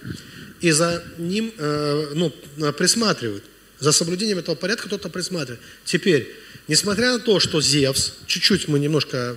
[0.62, 2.30] и за ним э, ну,
[2.74, 3.44] присматривают.
[3.80, 5.60] За соблюдением этого порядка кто-то присматривает.
[5.86, 6.32] Теперь,
[6.68, 9.36] несмотря на то, что Зевс, чуть-чуть мы немножко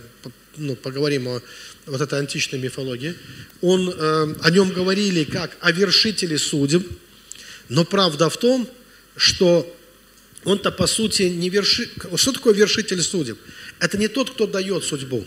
[0.57, 1.43] ну, поговорим о
[1.87, 3.15] вот этой античной мифологии,
[3.63, 6.87] он, э, о нем говорили как о вершителе судеб,
[7.71, 8.69] но правда в том,
[9.17, 9.67] что
[10.45, 11.91] он-то по сути не вершит.
[12.17, 13.39] Что такое вершитель судеб?
[13.81, 15.27] Это не тот, кто дает судьбу.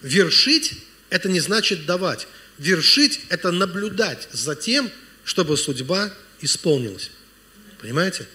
[0.00, 0.72] Вершить–
[1.10, 2.26] это не значит давать.
[2.58, 4.90] Вершить– это наблюдать за тем,
[5.24, 7.10] чтобы судьба исполнилась.
[7.80, 8.26] Понимаете?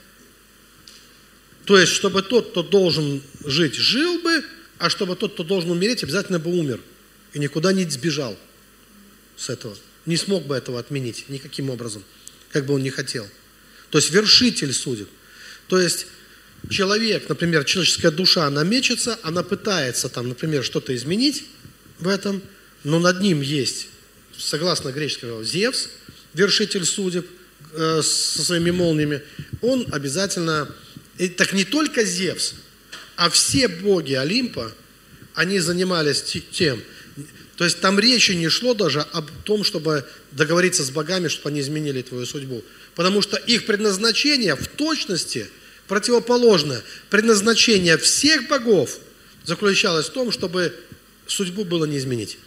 [1.65, 4.43] То есть, чтобы тот, кто должен жить, жил бы,
[4.77, 6.79] а чтобы тот, кто должен умереть, обязательно бы умер.
[7.33, 8.37] И никуда не сбежал
[9.37, 9.77] с этого.
[10.05, 12.03] Не смог бы этого отменить никаким образом,
[12.51, 13.27] как бы он ни хотел.
[13.89, 15.07] То есть вершитель судеб.
[15.67, 16.07] То есть
[16.69, 21.45] человек, например, человеческая душа, она мечется, она пытается там, например, что-то изменить
[21.99, 22.41] в этом,
[22.83, 23.87] но над ним есть,
[24.41, 25.89] согласно греческому, Зевс,
[26.33, 27.27] вершитель судеб
[27.73, 29.21] э, со своими молниями,
[29.61, 30.73] он обязательно,
[31.17, 32.53] и, так не только Зевс,
[33.15, 34.71] а все боги Олимпа,
[35.33, 36.81] они занимались тем,
[37.57, 41.59] то есть там речи не шло даже о том, чтобы договориться с богами, чтобы они
[41.59, 42.63] изменили твою судьбу.
[42.95, 45.47] Потому что их предназначение в точности–
[45.91, 46.81] противоположное.
[47.09, 48.97] Предназначение всех богов
[49.43, 50.73] заключалось в том, чтобы
[51.27, 52.37] судьбу было не изменить.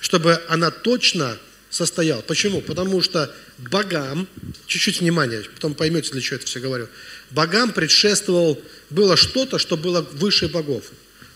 [0.00, 1.38] Чтобы она точно
[1.70, 2.22] состояла.
[2.22, 2.60] Почему?
[2.60, 4.28] Потому что богам,
[4.66, 6.88] чуть-чуть внимания, потом поймете, для чего это все говорю,
[7.30, 10.84] богам предшествовал, было что-то, что было выше богов.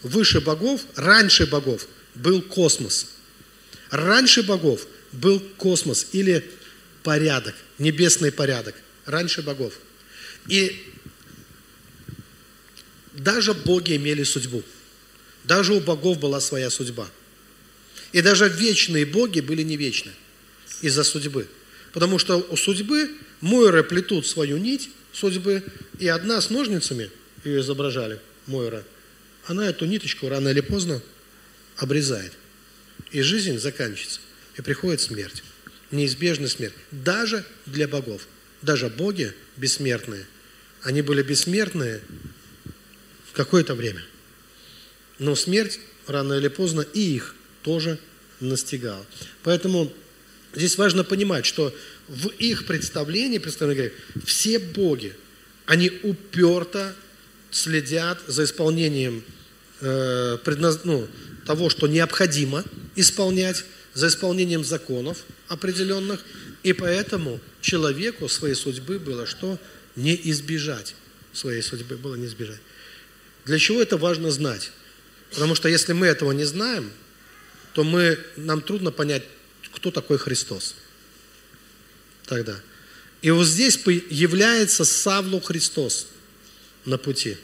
[0.02, 3.08] Выше богов, раньше богов был космос.
[3.90, 6.48] Раньше богов был космос или
[7.02, 8.74] порядок, небесный порядок.
[9.04, 9.74] Раньше богов.
[10.46, 10.86] И
[13.12, 14.62] даже боги имели судьбу.
[15.44, 17.08] Даже у богов была своя судьба.
[18.12, 20.12] И даже вечные боги были не вечны
[20.82, 21.46] из-за судьбы.
[21.92, 25.62] Потому что у судьбы Мойры плетут свою нить судьбы,
[25.98, 27.10] и одна с ножницами,
[27.44, 28.84] ее изображали, Мойра,
[29.46, 31.02] она эту ниточку рано или поздно
[31.76, 32.32] обрезает.
[33.10, 34.20] И жизнь заканчивается.
[34.56, 35.42] И приходит смерть.
[35.90, 36.74] Неизбежная смерть.
[36.90, 38.26] Даже для богов.
[38.62, 40.26] Даже боги бессмертные.
[40.82, 42.00] Они были бессмертные
[43.26, 44.04] в какое-то время.
[45.18, 47.98] Но смерть рано или поздно и их тоже
[48.40, 49.04] настигала.
[49.42, 49.92] Поэтому
[50.54, 51.74] здесь важно понимать, что
[52.08, 53.92] в их представлении, представлении
[54.24, 55.14] все боги,
[55.66, 56.94] они уперто
[57.50, 59.24] следят за исполнением
[59.80, 60.80] э, предназ...
[60.84, 61.06] ну,
[61.46, 62.64] того, что необходимо
[62.96, 66.20] исполнять, за исполнением законов определенных,
[66.62, 69.58] и поэтому человеку своей судьбы было что?
[69.96, 70.94] Не избежать.
[71.32, 72.60] Своей судьбы было не избежать.
[73.44, 74.70] Для чего это важно знать?
[75.32, 76.92] Потому что если мы этого не знаем,
[77.72, 79.24] то мы, нам трудно понять,
[79.72, 80.74] кто такой Христос.
[82.26, 82.60] Тогда.
[83.22, 83.76] И вот здесь
[84.08, 86.08] является Савлу Христос
[86.84, 87.36] на пути.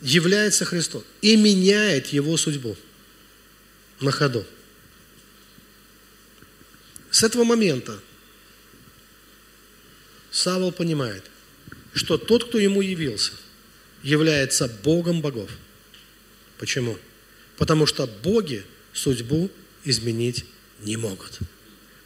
[0.00, 2.76] Является Христос и меняет его судьбу
[4.00, 4.46] на ходу.
[7.10, 8.00] С этого момента
[10.30, 11.24] Савол понимает,
[11.92, 13.32] что тот, кто ему явился,
[14.02, 15.50] является Богом богов.
[16.58, 16.98] Почему?
[17.56, 19.50] Потому что боги судьбу
[19.84, 20.44] изменить
[20.80, 21.38] не могут,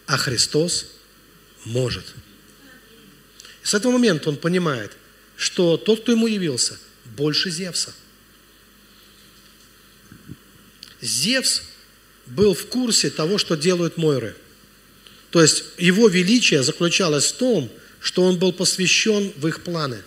[0.07, 0.87] а Христос
[1.65, 2.05] может.
[3.63, 4.93] с этого момента он понимает,
[5.37, 6.79] что тот, кто ему явился,
[7.17, 7.95] больше Зевса.
[11.01, 11.63] Зевс
[12.27, 14.37] был в курсе того, что делают Мойры.
[15.31, 20.03] То есть его величие заключалось в том, что он был посвящен в их планы.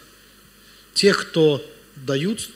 [0.93, 1.63] Тех, кто
[2.05, 2.49] дают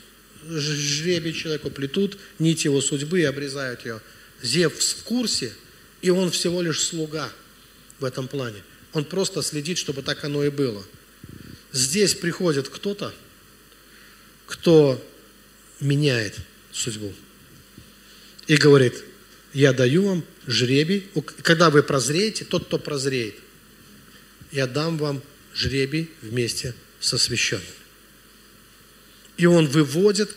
[0.48, 4.00] жребий человеку, плетут нить его судьбы и обрезают ее.
[4.42, 5.52] Зевс в курсе,
[6.00, 7.32] и он всего лишь слуга
[8.00, 8.62] в этом плане.
[8.92, 10.84] Он просто следит, чтобы так оно и было.
[11.72, 13.14] Здесь приходит кто-то,
[14.46, 15.02] кто
[15.80, 16.36] меняет
[16.72, 17.12] судьбу
[18.46, 19.02] и говорит,
[19.54, 21.08] я даю вам жребий,
[21.42, 23.34] когда вы прозреете, тот, кто прозреет,
[24.50, 25.22] я дам вам
[25.54, 27.64] жребий вместе со священным.
[29.36, 30.30] И он выводит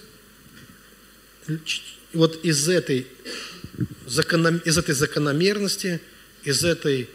[2.13, 3.07] вот из этой,
[4.07, 6.01] из этой закономерности,
[6.43, 7.09] из этой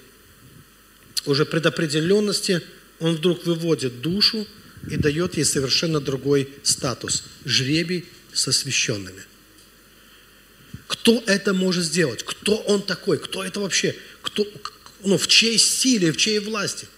[1.27, 2.63] уже предопределенности,
[2.99, 4.47] он вдруг выводит душу
[4.91, 9.25] и дает ей совершенно другой статус– жребий со священными.
[10.87, 12.23] Кто это может сделать?
[12.23, 13.19] Кто он такой?
[13.19, 13.95] Кто это вообще?
[14.23, 14.47] Кто,
[15.05, 16.89] ну, в чьей силе, в чьей власти?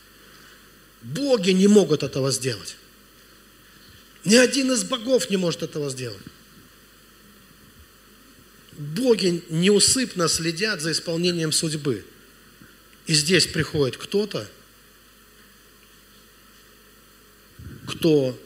[1.03, 2.77] Боги не могут этого сделать.
[4.25, 6.23] Ни один из богов не может этого сделать.
[8.73, 12.05] Боги неусыпно следят за исполнением судьбы.
[13.07, 14.49] И здесь приходит кто-то,
[17.87, 18.39] кто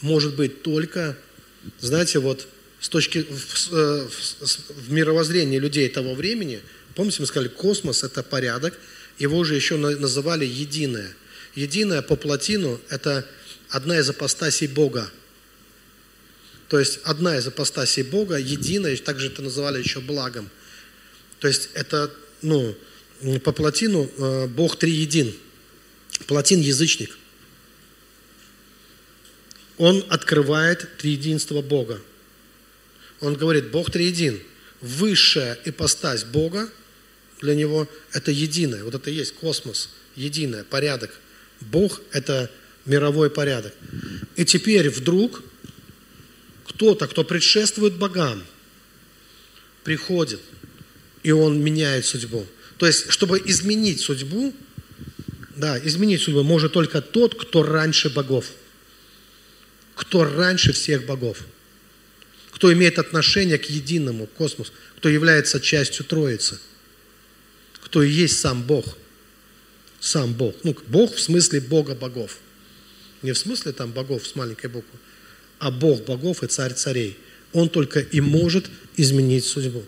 [0.00, 1.18] может быть только,
[1.80, 2.46] знаете, вот
[2.80, 6.60] с точки в, э, в, в мировоззрении людей того времени,
[6.94, 8.78] помните, мы сказали, космос– это порядок,
[9.18, 11.14] его же еще называли единое.
[11.54, 13.26] Единое по плотину– это
[13.70, 15.10] одна из апостасий Бога.
[16.68, 20.50] То есть одна из апостасий Бога, единая, также это называли еще благом.
[21.38, 22.74] То есть это, ну,
[23.44, 25.34] по плотину э, Бог триедин.
[26.26, 27.16] Плотин– язычник.
[29.76, 32.00] Он открывает триединство Бога.
[33.20, 34.40] Он говорит, Бог триедин.
[34.80, 36.70] Высшая ипостась Бога
[37.40, 38.84] для него– это единое.
[38.84, 41.10] Вот это и есть космос, единое, порядок.
[41.60, 42.50] Бог– это
[42.86, 43.74] мировой порядок.
[44.36, 45.42] И теперь вдруг
[46.66, 48.42] кто-то, кто предшествует богам,
[49.84, 50.40] приходит,
[51.22, 52.46] и он меняет судьбу.
[52.78, 54.54] То есть, чтобы изменить судьбу,
[55.56, 58.46] да, изменить судьбу может только тот, кто раньше богов.
[59.94, 61.44] Кто раньше всех богов
[62.56, 66.58] кто имеет отношение к единому космосу, кто является частью Троицы,
[67.82, 68.96] кто и есть сам Бог.
[70.00, 70.54] Сам Бог.
[70.62, 72.38] Ну, Бог в смысле Бога богов.
[73.22, 74.98] Не в смысле там богов с маленькой буквы,
[75.58, 77.18] а Бог богов и царь царей.
[77.52, 79.84] Он только и может изменить судьбу.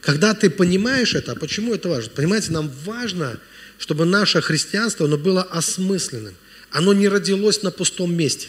[0.00, 2.10] Когда ты понимаешь это, а почему это важно?
[2.14, 3.38] Понимаете, нам важно,
[3.78, 6.34] чтобы наше христианство оно было осмысленным.
[6.70, 8.48] Оно не родилось на пустом месте,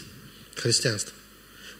[0.54, 1.14] христианство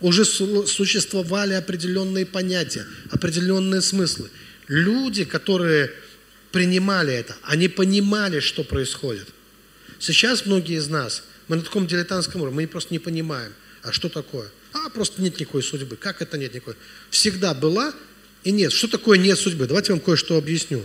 [0.02, 4.30] уже существовали определенные понятия, определенные смыслы.
[4.66, 5.92] Люди, которые
[6.50, 9.28] принимали это, они понимали, что происходит.
[9.98, 13.52] Сейчас многие из нас, мы на таком дилетантском уровне, мы просто не понимаем,
[13.82, 14.48] а что такое?
[14.72, 15.96] А, просто нет никакой судьбы.
[15.96, 16.74] Как это нет никакой?
[17.10, 17.92] Всегда была
[18.44, 18.72] и нет.
[18.72, 19.66] Что такое нет судьбы?
[19.66, 20.84] Давайте вам кое-что объясню.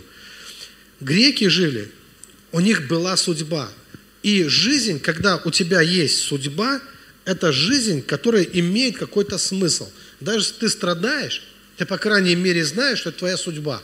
[0.99, 1.91] Греки жили,
[2.51, 3.71] у них была судьба.
[4.23, 6.81] И жизнь, когда у тебя есть судьба–
[7.27, 9.91] это жизнь, которая имеет какой-то смысл.
[10.21, 11.43] Даже если ты страдаешь,
[11.75, 13.83] ты, по крайней мере, знаешь, что это твоя судьба.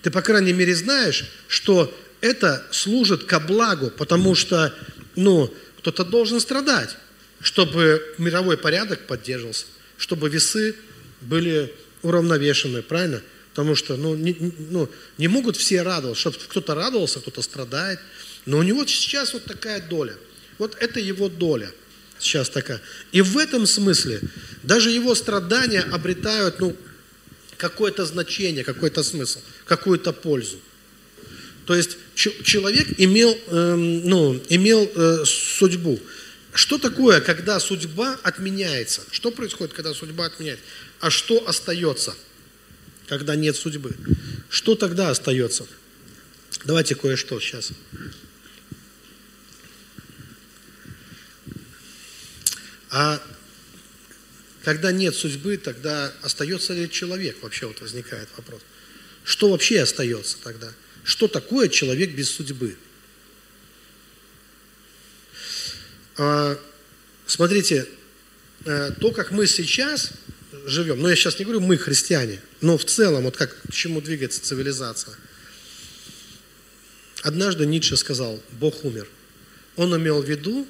[0.00, 4.74] Ты, по крайней мере, знаешь, что это служит ко благу, потому что,
[5.18, 6.96] ну, кто-то должен страдать,
[7.40, 10.74] чтобы мировой порядок поддерживался, чтобы весы
[11.20, 13.22] были уравновешены, правильно?
[13.50, 14.36] Потому что, ну, не,
[14.70, 17.98] ну, не могут все радоваться, чтобы кто-то радовался, кто-то страдает.
[18.46, 20.14] Но у него сейчас вот такая доля.
[20.58, 21.70] Вот это его доля–
[22.18, 22.80] сейчас такая.
[23.12, 24.20] И в этом смысле
[24.62, 26.76] даже его страдания обретают ну,
[27.56, 30.58] какое-то значение, какой-то смысл, какую-то пользу.
[31.68, 36.00] То есть человек имел, э, ну, имел э, судьбу.
[36.54, 39.02] Что такое, когда судьба отменяется?
[39.10, 40.64] Что происходит, когда судьба отменяется?
[41.00, 42.16] А что остается,
[43.06, 43.94] когда нет судьбы?
[44.48, 45.66] Что тогда остается?
[46.64, 47.72] Давайте кое-что сейчас.
[52.88, 53.22] А
[54.64, 57.42] когда нет судьбы, тогда остается ли человек?
[57.42, 58.62] Вообще вот возникает вопрос.
[59.22, 60.72] Что вообще остается тогда?
[61.08, 62.76] Что такое человек без судьбы.
[66.18, 66.60] А,
[67.26, 67.86] смотрите,
[68.66, 70.10] э, то, как мы сейчас
[70.66, 74.02] живем, но я сейчас не говорю мы, христиане, но в целом, вот как к чему
[74.02, 75.16] двигается цивилизация.
[77.22, 79.08] Однажды Ницше сказал, Бог умер.
[79.76, 80.68] Он имел в виду,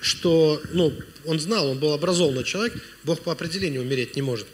[0.00, 4.46] что, ну, он знал, он был образованный человек, Бог по определению умереть не может.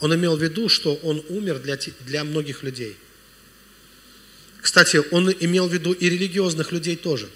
[0.00, 2.98] Он имел в виду, что он умер для, для многих людей.
[4.64, 7.28] Кстати, он имел в виду и религиозных людей тоже,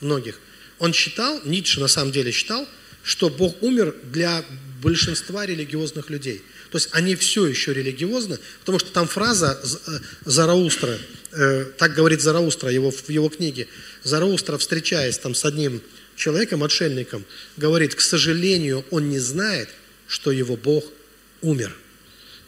[0.00, 0.40] многих.
[0.80, 2.66] Он считал, Ницше на самом деле считал,
[3.04, 4.44] что Бог умер для
[4.82, 6.42] большинства религиозных людей.
[6.72, 10.98] То есть они все еще религиозны, потому что там фраза э, Зараустра,
[11.30, 13.68] э, так говорит Зараустра его, в его книге,
[14.02, 15.80] Зараустра, встречаясь там с одним
[16.16, 17.24] человеком, отшельником,
[17.56, 19.68] говорит, к сожалению, он не знает,
[20.08, 20.84] что его Бог
[21.40, 21.72] умер.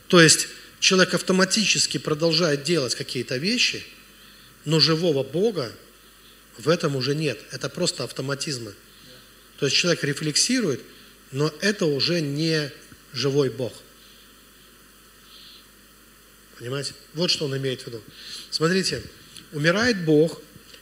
[0.09, 0.49] То есть
[0.81, 3.87] человек автоматически продолжает делать какие-то вещи,
[4.65, 5.73] но живого Бога
[6.59, 7.39] в этом уже нет.
[7.51, 8.75] Это просто автоматизмы.
[9.59, 10.81] То есть человек рефлексирует,
[11.33, 12.71] но это уже не
[13.13, 13.73] живой Бог.
[16.59, 16.93] Понимаете?
[17.15, 18.03] Вот что он имеет в виду.
[18.51, 19.03] Смотрите,
[19.53, 20.41] умирает Бог,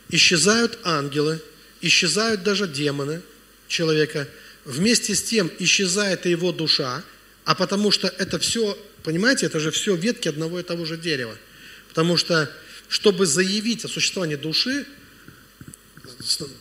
[0.08, 1.40] исчезают ангелы,
[1.80, 3.22] исчезают даже демоны
[3.68, 4.28] человека,
[4.64, 7.04] вместе с тем исчезает и его душа,
[7.44, 11.36] а потому что это все, понимаете, это же все ветки одного и того же дерева.
[11.88, 12.50] Потому что,
[12.88, 14.86] чтобы заявить о существовании души,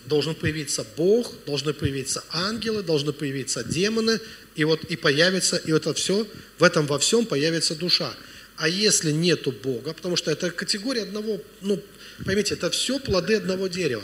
[0.05, 4.19] должен появиться Бог, должны появиться ангелы, должны появиться демоны,
[4.55, 6.27] и вот и появится, и это все,
[6.59, 8.13] в этом во всем появится душа.
[8.57, 11.81] А если нету Бога, потому что это категория одного, ну,
[12.25, 14.03] поймите, это все плоды одного дерева.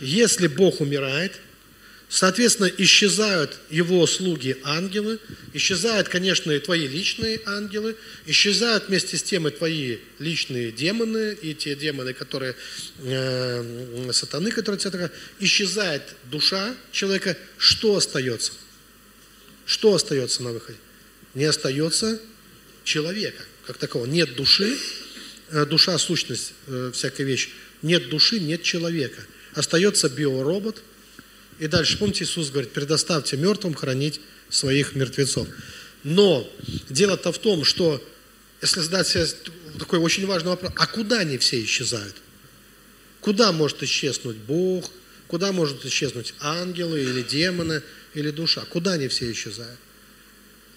[0.00, 1.40] Если Бог умирает,
[2.08, 5.18] соответственно, исчезают его слуги ангелы,
[5.52, 7.96] исчезают, конечно, и твои личные ангелы,
[8.26, 12.54] исчезают вместе с тем и твои личные демоны, и те демоны, которые,
[12.98, 18.52] э, сатаны, которые тебя исчезает душа человека, что остается?
[19.66, 20.78] Что остается на выходе?
[21.34, 22.20] Не остается
[22.84, 24.06] человека, как такого.
[24.06, 24.76] Нет души,
[25.50, 27.50] э, душа– сущность, э, всякая вещь.
[27.82, 29.22] Нет души, нет человека–
[29.58, 30.82] остается биоробот.
[31.58, 35.48] И дальше, помните, Иисус говорит, предоставьте мертвым хранить своих мертвецов.
[36.04, 36.48] Но
[36.88, 38.02] дело-то в том, что
[38.62, 39.26] если задать себе
[39.78, 42.16] такой очень важный вопрос, а куда они все исчезают?
[43.20, 44.90] Куда может исчезнуть Бог?
[45.26, 47.82] Куда может исчезнуть ангелы или демоны
[48.14, 48.62] или душа?
[48.62, 49.78] Куда они все исчезают?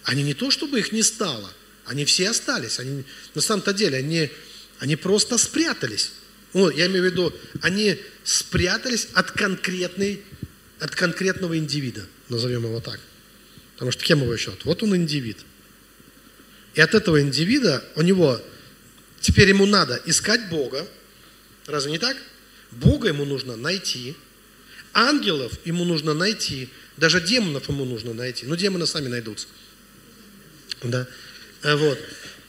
[0.04, 1.52] Они не то, чтобы их не стало,
[1.86, 2.80] они все остались.
[2.80, 3.04] Они,
[3.36, 4.30] на самом-то деле они,
[4.80, 6.12] они просто спрятались.
[6.54, 10.22] Ну, я имею в виду, они спрятались от, конкретной,
[10.82, 13.00] от конкретного индивида, назовем его так.
[13.76, 14.54] Потому что кем его еще?
[14.64, 15.38] Вот он индивид.
[16.74, 18.42] И от этого индивида у него,
[19.20, 20.88] теперь ему надо искать Бога.
[21.68, 22.18] Разве не так?
[22.72, 24.16] Бога ему нужно найти.
[24.94, 26.68] Ангелов ему нужно найти.
[26.98, 28.46] Даже демонов ему нужно найти.
[28.48, 29.48] Но демоны сами найдутся.
[30.84, 31.08] Да.
[31.64, 32.00] Вот.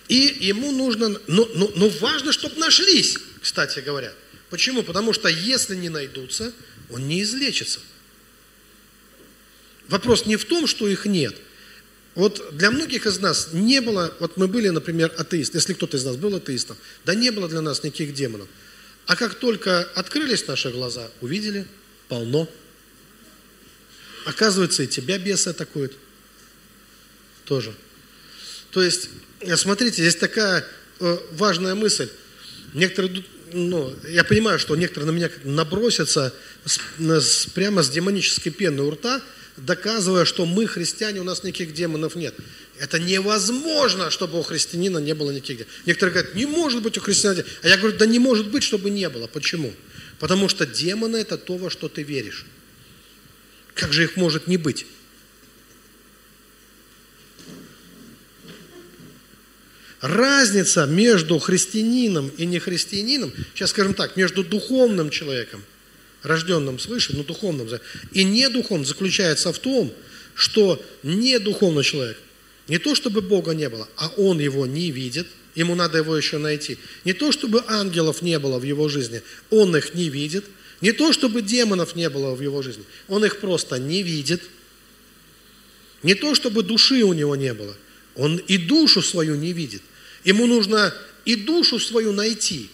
[0.09, 4.13] И ему нужно, но, но, но важно, чтобы нашлись кстати говоря.
[4.49, 4.83] Почему?
[4.83, 6.53] Потому что если не найдутся,
[6.91, 7.81] он не излечится.
[9.93, 11.37] Вопрос не в том, что их нет.
[12.15, 16.05] Вот для многих из нас не было, вот мы были, например, атеисты, если кто-то из
[16.07, 18.49] нас был атеистом, да не было для нас никаких демонов.
[19.05, 21.67] А как только открылись наши глаза, увидели,
[22.09, 22.49] полно.
[24.25, 25.93] Оказывается, и тебя бесы атакуют.
[27.45, 27.75] Тоже.
[28.71, 29.11] То есть,
[29.57, 30.65] смотрите, здесь такая
[31.01, 32.09] э, важная мысль.
[32.73, 36.33] Некоторые, ну, я понимаю, что некоторые на меня набросятся
[36.65, 39.21] с, с, прямо с демонической пеной у рта,
[39.57, 42.35] доказывая, что мы, христиане, у нас никаких демонов нет.
[42.79, 45.75] Это невозможно, чтобы у христианина не было никаких демонов.
[45.87, 47.45] Некоторые говорят, не может быть у христианина.
[47.63, 49.27] А я говорю, да не может быть, чтобы не было.
[49.27, 49.73] Почему?
[50.19, 52.47] Потому что демоны– это то, во что ты веришь.
[53.75, 54.87] Как же их может не быть?
[60.03, 65.65] разница между христианином и нехристианином, сейчас скажем так, между духовным человеком,
[66.23, 67.69] рожденным свыше, но духовным,
[68.13, 69.93] и недуховным заключается в том,
[70.35, 72.19] что недуховный человек,
[72.69, 76.39] не то чтобы Бога не было, а он его не видит, ему надо его еще
[76.39, 76.79] найти.
[77.05, 80.45] Не то чтобы ангелов не было в его жизни, он их не видит.
[80.81, 84.43] Не то чтобы демонов не было в его жизни, он их просто не видит.
[86.03, 87.77] Не то чтобы души у него не было,
[88.17, 89.83] он и душу свою не видит.
[90.25, 90.93] Ему нужно
[91.25, 92.69] и душу свою найти.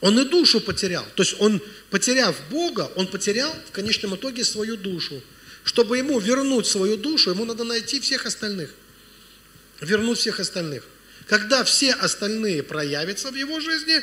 [0.00, 1.04] Он и душу потерял.
[1.14, 5.22] То есть он, потеряв Бога, он потерял в конечном итоге свою душу.
[5.64, 8.70] Чтобы ему вернуть свою душу, ему надо найти всех остальных.
[9.80, 10.84] Вернуть всех остальных.
[11.26, 14.00] Когда все остальные проявятся в его жизни,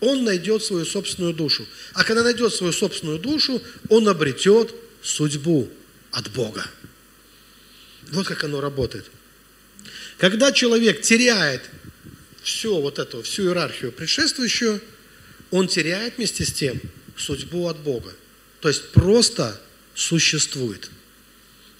[0.00, 1.66] он найдет свою собственную душу.
[1.92, 5.70] А когда найдет свою собственную душу, он обретет судьбу
[6.12, 6.66] от Бога.
[8.08, 9.06] Вот как оно работает.
[10.18, 11.62] Когда человек теряет
[12.42, 14.80] всю вот эту, всю иерархию предшествующую,
[15.50, 16.80] он теряет вместе с тем
[17.16, 18.12] судьбу от Бога.
[18.60, 19.60] То есть просто
[19.94, 20.90] существует.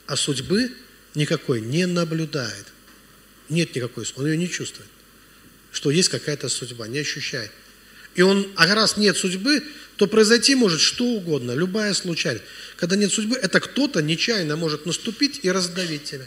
[0.07, 0.73] А судьбы
[1.15, 2.67] никакой не наблюдает.
[3.49, 4.89] Нет никакой, он ее не чувствует.
[5.73, 7.51] Что есть какая-то судьба, не ощущает.
[8.15, 9.63] И он, а раз нет судьбы,
[9.97, 12.45] то произойти может что угодно, любая случайность.
[12.77, 16.27] Когда нет судьбы, это кто-то нечаянно может наступить и раздавить тебя.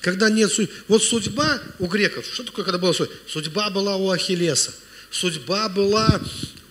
[0.00, 0.72] Когда нет судьбы.
[0.88, 3.14] Вот судьба у греков, что такое, когда была судьба?
[3.28, 4.72] Судьба была у Ахиллеса.
[5.10, 6.20] Судьба была,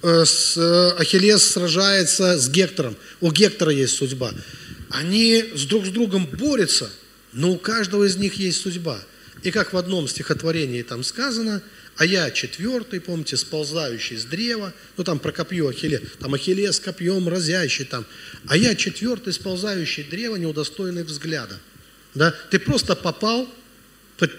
[0.03, 2.95] э, с, э, Ахиллес сражается с Гектором.
[3.19, 4.31] У Гектора есть судьба.
[4.89, 6.89] Они с друг с другом борются,
[7.33, 8.99] но у каждого из них есть судьба.
[9.43, 11.61] И как в одном стихотворении там сказано,
[11.97, 17.27] а я четвертый, помните, сползающий с древа, ну там про копье Ахиллес, там Ахиллес копьем
[17.27, 18.05] разящий там,
[18.47, 21.59] а я четвертый, сползающий древа, неудостоенный взгляда.
[22.13, 22.33] Да?
[22.51, 23.49] Ты просто попал
[24.17, 24.31] под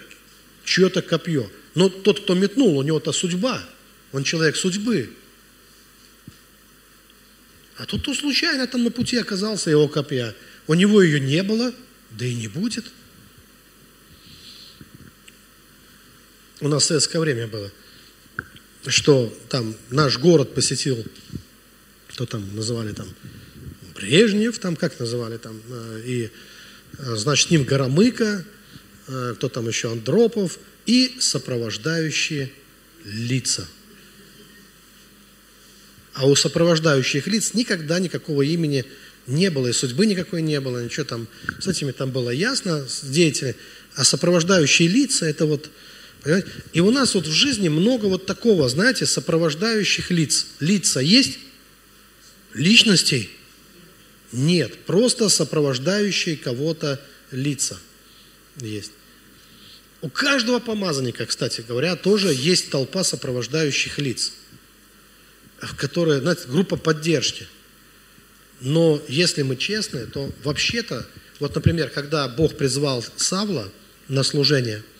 [0.63, 1.49] чье-то копье.
[1.75, 3.61] Но тот, кто метнул, у него-то судьба.
[4.11, 5.13] Он человек судьбы.
[7.77, 10.35] А тот, кто случайно там на пути оказался его копья,
[10.67, 11.73] у него ее не было,
[12.11, 12.85] да и не будет–
[16.61, 17.71] у нас советское время было,
[18.87, 21.03] что там наш город посетил,
[22.09, 23.07] кто там называли там,
[23.95, 26.31] Брежнев, там как называли там, э, и,
[26.97, 28.45] э, значит, ним Горомыка,
[29.07, 32.51] э, кто там еще, Андропов, и сопровождающие
[33.05, 33.67] лица.
[36.13, 38.85] А у сопровождающих лиц никогда никакого имени
[39.27, 41.27] не было, и судьбы никакой не было, ничего там,
[41.59, 43.55] с этими там было ясно, с деятелями,
[43.95, 45.69] а сопровождающие лица, это вот
[46.23, 46.49] Понимаете?
[46.73, 50.47] И у нас вот в жизни много вот такого, знаете, сопровождающих лиц.
[50.59, 51.39] Лица есть?
[52.53, 53.29] Личностей?
[54.31, 54.85] Нет.
[54.85, 57.01] Просто сопровождающие кого-то
[57.31, 57.77] лица
[58.57, 58.91] есть.
[60.01, 64.33] У каждого помазанника, кстати говоря, тоже есть толпа сопровождающих лиц,
[65.77, 67.47] которые, знаете, группа поддержки.
[68.61, 71.07] Но если мы честны, то вообще-то,
[71.39, 73.71] вот, например, когда Бог призвал Савла
[74.07, 74.83] на служение–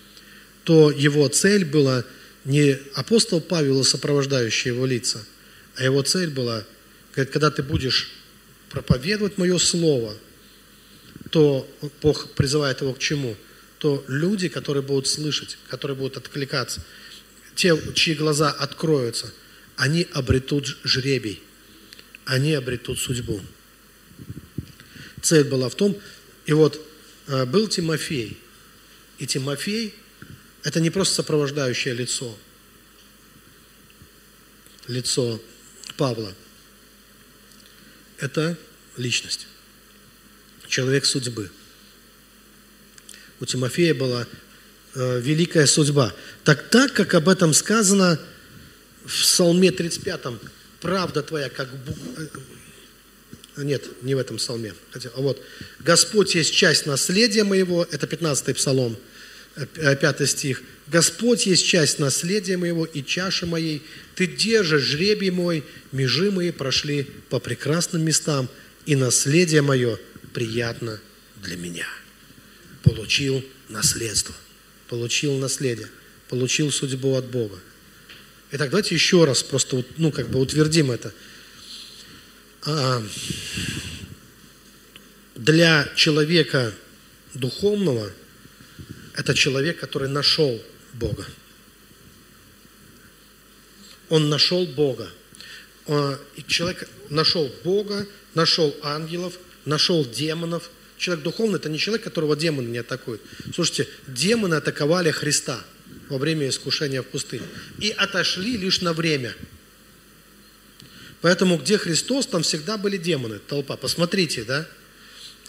[0.69, 2.05] то его цель была
[2.45, 5.25] не апостол Павел и сопровождающие его лица,
[5.75, 6.63] а его цель была,
[7.13, 8.11] когда ты будешь
[8.69, 10.13] проповедовать мое слово,
[11.31, 11.67] то
[12.03, 13.35] Бог призывает его к чему?
[13.79, 16.85] То люди, которые будут слышать, которые будут откликаться,
[17.55, 19.33] те, чьи глаза откроются,
[19.79, 21.41] они обретут жребий,
[22.25, 23.39] они обретут судьбу.
[25.21, 25.97] Цель была в том,
[26.45, 26.85] и вот
[27.27, 28.37] э, был Тимофей,
[29.19, 29.95] и Тимофей–
[30.63, 32.37] это не просто сопровождающее лицо,
[34.89, 35.41] лицо
[35.95, 36.35] Павла.
[38.17, 38.57] Это
[38.97, 39.47] личность,
[40.67, 41.49] человек судьбы.
[43.39, 44.27] У Тимофея была
[44.93, 46.13] э, великая судьба.
[46.43, 48.19] Так так, как об этом сказано
[49.05, 50.21] в Псалме 35,
[50.81, 51.69] правда твоя, как
[53.57, 54.73] э, нет, не в этом псалме.
[54.91, 55.41] Хотя, а вот.
[55.79, 58.97] «Господь есть часть наследия моего», это 15-й псалом–
[59.75, 60.61] Э, пятый стих.
[60.87, 63.81] «Господь есть часть наследия моего и чаши моей.
[64.15, 68.47] Ты держишь жребий мой, межи мои прошли по прекрасным местам,
[68.85, 69.99] и наследие мое
[70.33, 70.99] приятно
[71.43, 71.87] для меня».
[72.83, 74.33] Получил наследство,
[74.87, 75.89] получил наследие,
[76.29, 77.59] получил судьбу от Бога.
[78.51, 81.13] Итак, давайте еще раз просто, ну, как бы утвердим это.
[82.63, 83.03] А,
[85.35, 86.73] для человека
[87.35, 88.11] духовного–
[89.13, 90.59] это человек, который нашел
[90.93, 91.27] Бога.
[94.09, 95.11] Он нашел Бога.
[96.35, 100.71] И человек нашел Бога, нашел ангелов, нашел демонов.
[100.97, 103.21] Человек духовный– это не человек, которого демоны не атакуют.
[103.53, 105.63] Слушайте, демоны атаковали Христа
[106.09, 107.45] во время искушения в пустыне.
[107.79, 109.35] И отошли лишь на время.
[111.21, 113.77] Поэтому где Христос, там всегда были демоны, толпа.
[113.77, 114.67] Посмотрите, да?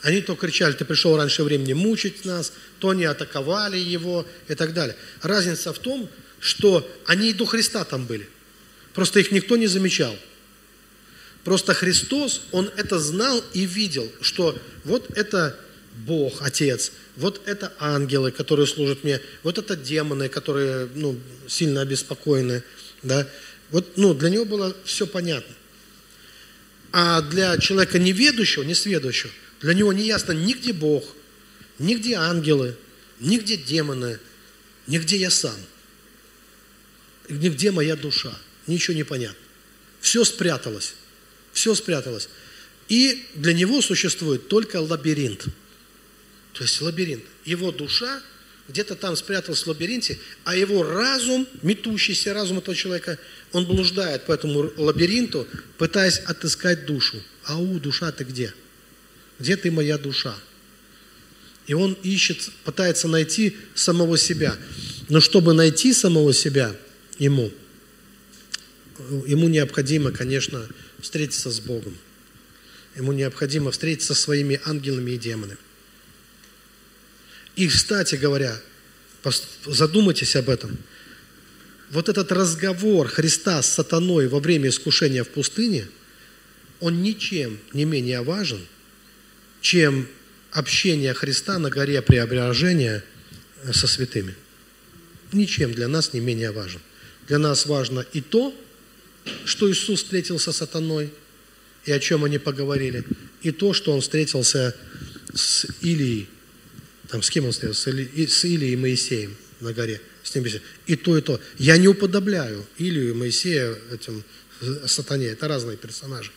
[0.03, 4.73] Они то кричали, ты пришел раньше времени мучить нас, то они атаковали его и так
[4.73, 4.97] далее.
[5.23, 6.09] Разница в том,
[6.41, 8.29] что они и до Христа там были.
[8.95, 10.17] Просто их никто не замечал.
[11.45, 15.59] Просто Христос, Он это знал и видел, что вот это
[15.93, 21.19] Бог, Отец, вот это ангелы, которые служат мне, вот это демоны, которые ну,
[21.49, 22.63] сильно обеспокоены.
[23.03, 23.29] Да?
[23.71, 25.55] Вот, ну, для него было все понятно.
[26.93, 29.31] А для человека неведущего, несведущего,
[29.61, 31.05] для него не ясно нигде Бог,
[31.79, 32.77] нигде ангелы,
[33.21, 34.19] нигде демоны,
[34.87, 35.57] нигде я сам.
[37.29, 38.37] Где моя душа?
[38.67, 39.39] Ничего не понятно.
[40.01, 40.95] Все спряталось.
[41.53, 42.29] Все спряталось.
[42.89, 45.47] И для него существует только лабиринт.
[46.53, 47.25] То есть лабиринт.
[47.45, 48.23] Его душа
[48.71, 53.19] где-то там спряталась в лабиринте, а его разум, метущийся разум этого человека,
[53.53, 55.47] он блуждает по этому лабиринту,
[55.77, 57.21] пытаясь отыскать душу.
[57.45, 58.55] Ау, душа ты где?
[59.39, 60.37] Где ты, моя душа?
[61.67, 64.57] И он ищет, пытается найти самого себя.
[65.09, 66.75] Но чтобы найти самого себя
[67.19, 67.51] ему,
[69.27, 70.67] ему необходимо, конечно,
[71.01, 71.97] встретиться с Богом.
[72.97, 75.59] Ему необходимо встретиться со своими ангелами и демонами.
[77.57, 78.61] И, кстати говоря,
[79.67, 80.79] задумайтесь об этом.
[81.91, 85.89] Вот этот разговор Христа с сатаной во время искушения в пустыне,
[86.79, 88.61] он ничем не менее важен,
[89.61, 90.09] чем
[90.53, 93.05] общение Христа на горе преображения
[93.63, 94.35] э, со святыми.
[95.33, 96.81] Ничем для нас не менее важен.
[97.29, 98.55] Для нас важно и то,
[99.45, 101.13] что Иисус встретился с сатаной,
[101.85, 103.05] и о чем они поговорили,
[103.43, 104.77] и то, что он встретился
[105.35, 106.29] с Илией,
[107.11, 107.91] там с кем он встретился?
[107.91, 110.01] С Илией и Моисеем на горе.
[110.23, 110.47] С ним
[110.87, 111.41] и то, и то.
[111.59, 114.23] Я не уподобляю Илию и Моисея этим
[114.61, 115.27] э, сатане.
[115.27, 116.31] Это разные персонажи.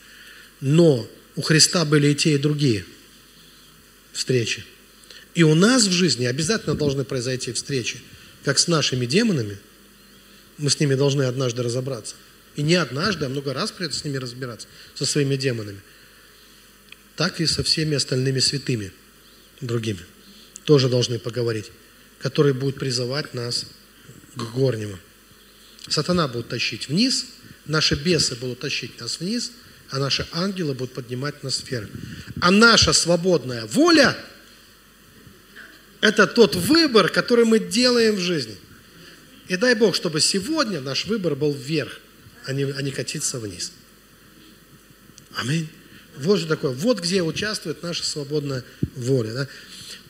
[0.62, 2.86] Но у Христа были и те, и другие
[4.14, 4.66] встречи.
[5.36, 8.02] И у нас в жизни обязательно должны произойти встречи,
[8.44, 9.58] как с нашими демонами.
[10.58, 12.16] Мы с ними должны однажды разобраться.
[12.56, 15.80] И не однажды, а много раз придется с ними разбираться, со своими демонами.
[17.16, 18.92] Так и со всеми остальными святыми,
[19.62, 20.00] другими.
[20.66, 21.72] Тоже должны поговорить.
[22.20, 23.66] Которые будут призывать нас
[24.36, 24.98] к горнему.
[25.88, 27.26] Сатана будет тащить вниз,
[27.66, 29.52] наши бесы будут тащить нас вниз,
[29.90, 31.90] а наши ангелы будут поднимать нас вверх.
[32.40, 34.18] А наша свободная воля–
[36.02, 38.56] это тот выбор, который мы делаем в жизни.
[39.50, 42.00] И дай Бог, чтобы сегодня наш выбор был вверх
[42.46, 43.72] а не, а не катиться вниз.
[45.36, 45.70] Аминь.
[46.18, 46.72] Вот же такое.
[46.72, 48.64] Вот где участвует наша свободная
[48.96, 49.34] воля.
[49.34, 49.48] Да?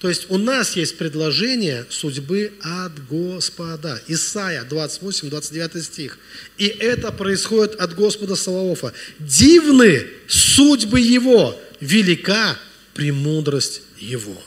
[0.03, 4.01] То есть у нас есть предложение судьбы от Господа.
[4.09, 6.17] Исайя 28, 29 стих.
[6.57, 8.91] И это происходит от Господа Саваофа.
[9.17, 12.59] Дивны судьбы Его, велика
[12.93, 14.43] премудрость Его.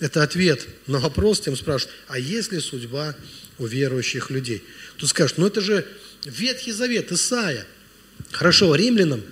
[0.00, 3.14] Это ответ на вопрос, тем спрашивают, а есть ли судьба
[3.58, 4.64] у верующих людей?
[4.96, 5.86] Тут скажут, ну это же
[6.24, 7.66] Ветхий Завет, Исаия.
[8.30, 9.22] Хорошо, римлянам,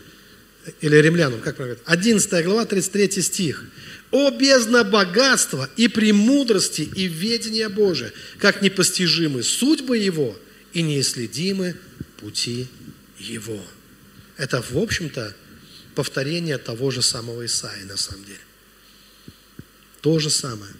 [0.83, 3.64] или римлянам, как правильно 11 глава, 33 стих.
[4.11, 10.37] «О бездна богатства и премудрости и ведения Божия, как непостижимы судьбы Его
[10.73, 11.77] и неисследимы
[12.21, 12.69] пути
[13.19, 13.61] Его».
[14.37, 15.35] Это, в общем-то,
[15.95, 18.39] повторение того же самого Исаия, на самом деле.
[20.03, 20.73] То же самое.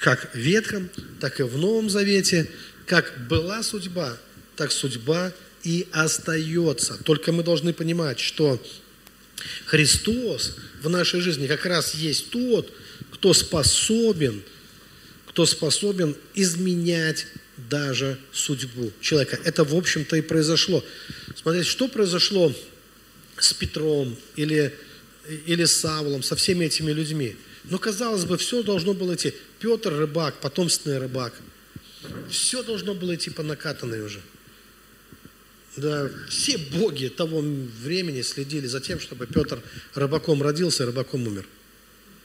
[0.00, 0.88] Как в Ветхом,
[1.20, 2.48] так и в Новом Завете,
[2.86, 4.16] как была судьба
[4.60, 5.32] так судьба
[5.62, 7.02] и остается.
[7.02, 8.62] Только мы должны понимать, что
[9.66, 12.72] Христос в нашей жизни как раз есть тот,
[13.10, 14.42] кто способен,
[15.26, 17.26] кто способен изменять
[17.68, 19.38] даже судьбу человека.
[19.44, 20.84] Это, в общем-то, и произошло.
[21.36, 22.54] Смотрите, что произошло
[23.38, 24.74] с Петром или,
[25.46, 27.36] или с Савлом, со всеми этими людьми.
[27.64, 29.34] Ну, казалось бы, все должно было идти.
[29.58, 31.34] Петр рыбак, потомственный рыбак.
[32.30, 34.20] Все должно было идти по накатанной уже.
[35.80, 39.62] Да, все боги того времени следили за тем, чтобы Петр
[39.94, 41.46] рыбаком родился и рыбаком умер.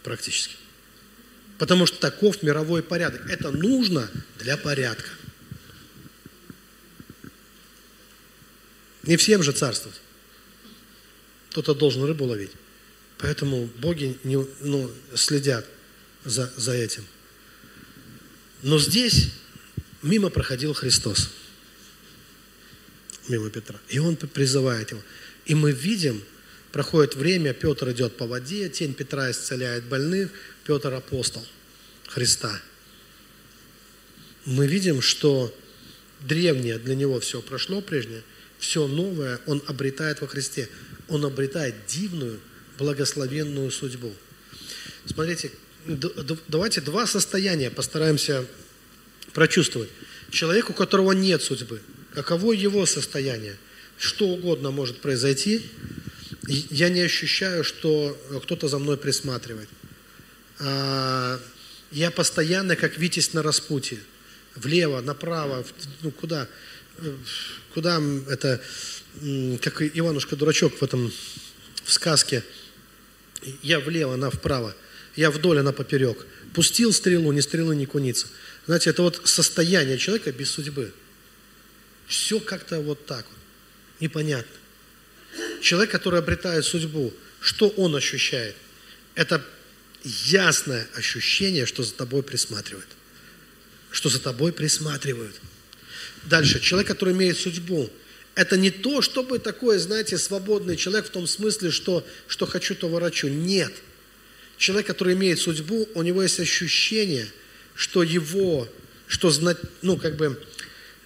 [0.04, 0.56] Практически.
[1.58, 3.30] Потому что таков мировой порядок.
[3.30, 5.10] Это нужно для порядка.
[9.04, 10.02] Не всем же царствовать.
[11.52, 12.52] Кто-то должен рыбу ловить.
[13.20, 15.66] Поэтому боги не, ну, следят
[16.26, 17.06] за, за этим.
[18.64, 19.30] Но здесь
[20.02, 21.30] мимо проходил Христос
[23.28, 23.80] мимо Петра.
[23.90, 25.02] И он призывает его.
[25.46, 26.22] И мы видим,
[26.72, 30.32] проходит время, Петр идет по воде, тень Петра исцеляет больных,
[30.66, 31.46] Петр апостол
[32.08, 32.62] Христа.
[34.46, 35.56] Мы видим, что
[36.22, 38.24] древнее для него все прошло прежнее,
[38.60, 40.70] все новое он обретает во Христе.
[41.08, 42.40] Он обретает дивную,
[42.80, 44.12] благословенную судьбу.
[45.06, 45.52] Смотрите,
[46.48, 48.46] давайте два состояния постараемся
[49.34, 49.90] прочувствовать.
[50.32, 51.80] Человек, у которого нет судьбы–
[52.16, 53.58] каково его состояние.
[53.98, 55.62] Что угодно может произойти.
[56.48, 59.70] Я не ощущаю, что кто-то за мной присматривает.
[60.60, 61.40] А,
[61.92, 64.00] я постоянно, как Витязь на распутье.
[64.56, 65.66] Влево, направо,
[66.02, 66.48] ну куда?
[67.74, 68.62] Куда это,
[69.62, 71.12] как Иванушка-дурачок в этом,
[71.84, 72.44] в сказке.
[73.62, 74.74] Я влево, она вправо.
[75.16, 76.26] Я вдоль, она поперек.
[76.54, 78.28] Пустил стрелу, ни стрелы, ни куницы.
[78.66, 80.94] Знаете, это вот состояние человека без судьбы.
[82.08, 83.40] Все как-то вот так вот,
[84.00, 84.56] непонятно.
[85.62, 88.56] Человек, который обретает судьбу, что он ощущает?
[89.16, 89.46] Это
[90.04, 92.88] ясное ощущение, что за тобой присматривают.
[93.92, 95.36] Что за тобой присматривают.
[96.24, 96.60] Дальше.
[96.60, 97.90] Человек, который имеет судьбу,
[98.36, 102.90] это не то, чтобы такой, знаете, свободный человек в том смысле, что, что хочу, то
[102.90, 103.28] ворочу.
[103.28, 103.74] Нет.
[104.58, 107.28] Человек, который имеет судьбу, у него есть ощущение,
[107.76, 108.68] что его,
[109.08, 109.32] что
[109.82, 110.42] ну, как бы,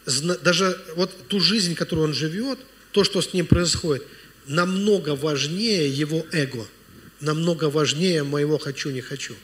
[0.06, 2.60] даже вот ту жизнь, которую он живет,
[2.92, 4.04] то, что с ним происходит,
[4.48, 6.66] намного важнее его эго,
[7.20, 9.36] намного важнее моего хочу, не хочу.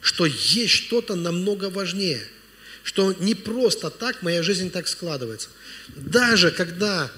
[0.00, 2.20] Что есть что-то намного важнее,
[2.82, 5.48] что не просто так моя жизнь так складывается.
[5.88, 7.12] Даже когда,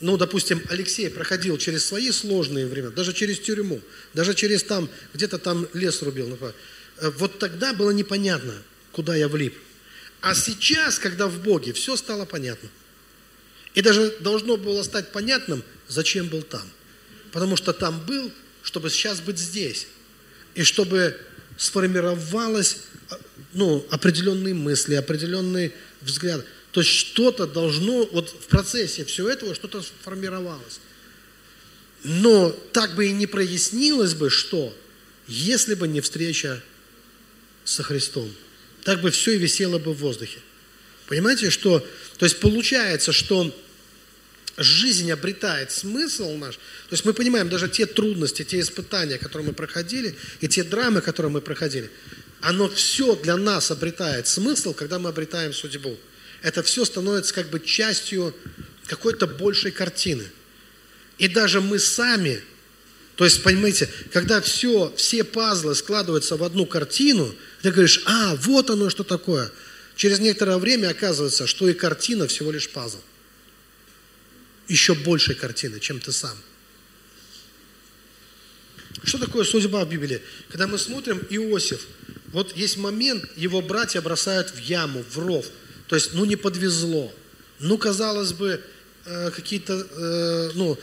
[0.00, 3.80] ну, допустим, Алексей проходил через свои сложные времена, даже через тюрьму,
[4.14, 8.54] даже через там, где-то там лес рубил, э, вот тогда было непонятно,
[8.92, 9.56] куда я влип.
[10.22, 12.68] А сейчас, когда в Боге, все стало понятно.
[13.74, 16.62] И даже должно было стать понятным, зачем был там.
[17.32, 18.30] Потому что там был,
[18.62, 19.88] чтобы сейчас быть здесь.
[20.54, 21.18] И чтобы
[21.58, 22.78] сформировалось
[23.52, 26.44] ну, определенные мысли, определенные взгляды.
[26.70, 30.80] То есть что-то должно, вот в процессе всего этого что-то сформировалось.
[32.04, 34.76] Но так бы и не прояснилось бы, что,
[35.26, 36.62] если бы не встреча
[37.64, 38.32] со Христом.
[38.84, 40.38] Так бы все и висело бы в воздухе.
[41.06, 41.86] Понимаете, что,
[42.18, 43.54] то есть получается, что
[44.56, 46.56] жизнь обретает смысл наш.
[46.56, 51.00] То есть мы понимаем даже те трудности, те испытания, которые мы проходили, и те драмы,
[51.00, 51.90] которые мы проходили,
[52.40, 55.96] оно все для нас обретает смысл, когда мы обретаем судьбу.
[56.42, 58.34] Это все становится как бы частью
[58.86, 60.24] какой-то большей картины.
[61.18, 62.42] И даже мы сами,
[63.22, 68.68] то есть, понимаете, когда все, все пазлы складываются в одну картину, ты говоришь, а, вот
[68.68, 69.52] оно что такое.
[69.94, 72.98] Через некоторое время оказывается, что и картина всего лишь пазл
[74.66, 76.36] еще большей картины, чем ты сам.
[79.04, 80.20] Что такое судьба в Библии?
[80.48, 81.86] Когда мы смотрим Иосиф,
[82.32, 85.46] вот есть момент, его братья бросают в яму, в ров.
[85.86, 87.14] То есть, ну не подвезло.
[87.60, 88.60] Ну, казалось бы,
[89.04, 90.78] какие-то э, ну,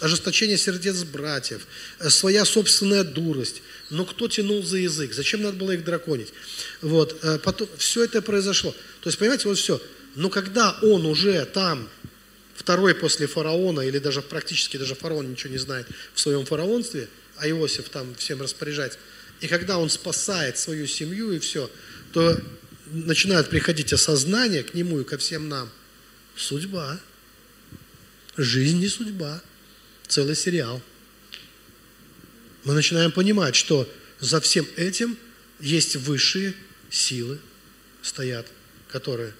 [0.00, 1.66] ожесточение сердец братьев,
[1.98, 3.62] э, своя собственная дурость.
[3.90, 5.12] Но кто тянул за язык?
[5.12, 6.32] Зачем надо было их драконить?
[6.80, 8.72] Вот, потом, все это произошло.
[9.00, 9.80] То есть, понимаете, вот все.
[10.14, 11.88] Но когда он уже там
[12.54, 17.48] второй после фараона, или даже практически даже фараон ничего не знает в своем фараонстве, а
[17.48, 18.98] Иосиф там всем распоряжается.
[19.40, 21.70] И когда он спасает свою семью и все,
[22.12, 22.36] то
[22.90, 25.70] начинает приходить осознание к нему и ко всем нам.
[26.36, 26.98] Судьба.
[28.38, 29.42] Жизнь не судьба.
[30.06, 30.80] Целый сериал.
[32.64, 33.86] Мы начинаем понимать, что
[34.20, 35.18] за всем этим
[35.60, 36.54] есть высшие
[36.88, 37.38] силы
[38.00, 38.46] стоят,
[38.90, 39.34] которые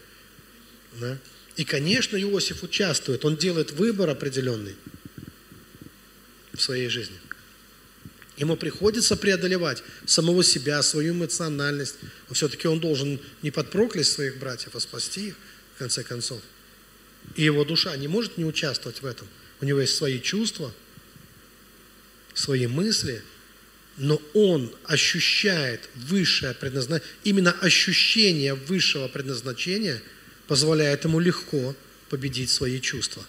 [0.94, 1.16] да,
[1.57, 4.74] и, конечно, Иосиф участвует, он делает выбор определенный
[6.53, 7.16] в своей жизни.
[8.36, 11.96] Ему приходится преодолевать самого себя, свою эмоциональность.
[12.28, 15.34] Но все-таки он должен не подпроклять своих братьев, а спасти их,
[15.74, 16.40] в конце концов.
[17.37, 19.29] И его душа не может не участвовать в этом.
[19.61, 20.72] У него есть свои чувства,
[22.35, 23.22] свои мысли,
[23.97, 30.01] но он ощущает высшее предназначение, именно ощущение высшего предназначения–
[30.49, 31.76] позволяет ему легко
[32.09, 33.24] победить свои чувства.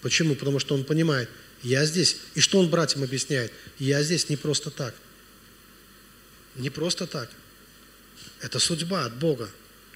[0.00, 0.36] Почему?
[0.36, 1.28] Потому что он понимает,
[1.62, 2.18] я здесь.
[2.34, 3.52] И что он братьям объясняет?
[3.78, 4.94] Я здесь не просто так.
[6.54, 7.30] Не просто так.
[8.40, 9.50] Это судьба от Бога.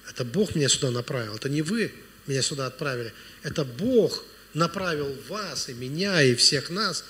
[0.09, 1.35] Это Бог меня сюда направил.
[1.35, 1.93] Это не вы
[2.29, 3.13] меня сюда отправили.
[3.43, 4.23] Это Бог
[4.53, 7.03] направил вас и меня, и всех нас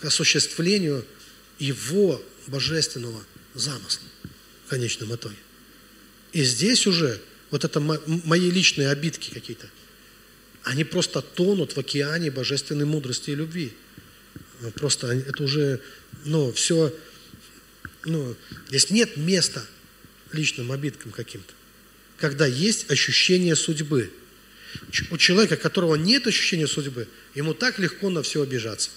[0.00, 1.04] к осуществлению
[1.58, 3.22] Его божественного
[3.54, 4.06] замысла
[4.66, 5.36] в конечном итоге.
[6.32, 9.68] И здесь уже вот это мои личные обидки какие-то,
[10.62, 13.72] они просто тонут в океане божественной мудрости и любви.
[14.74, 15.80] Просто это уже,
[16.24, 16.94] ну, все,
[18.04, 18.36] ну,
[18.68, 19.64] здесь нет места
[20.32, 21.52] личным обидкам каким-то.
[22.18, 24.12] Когда есть ощущение судьбы.
[25.10, 28.90] У человека, у которого нет ощущения судьбы, ему так легко на все обижаться.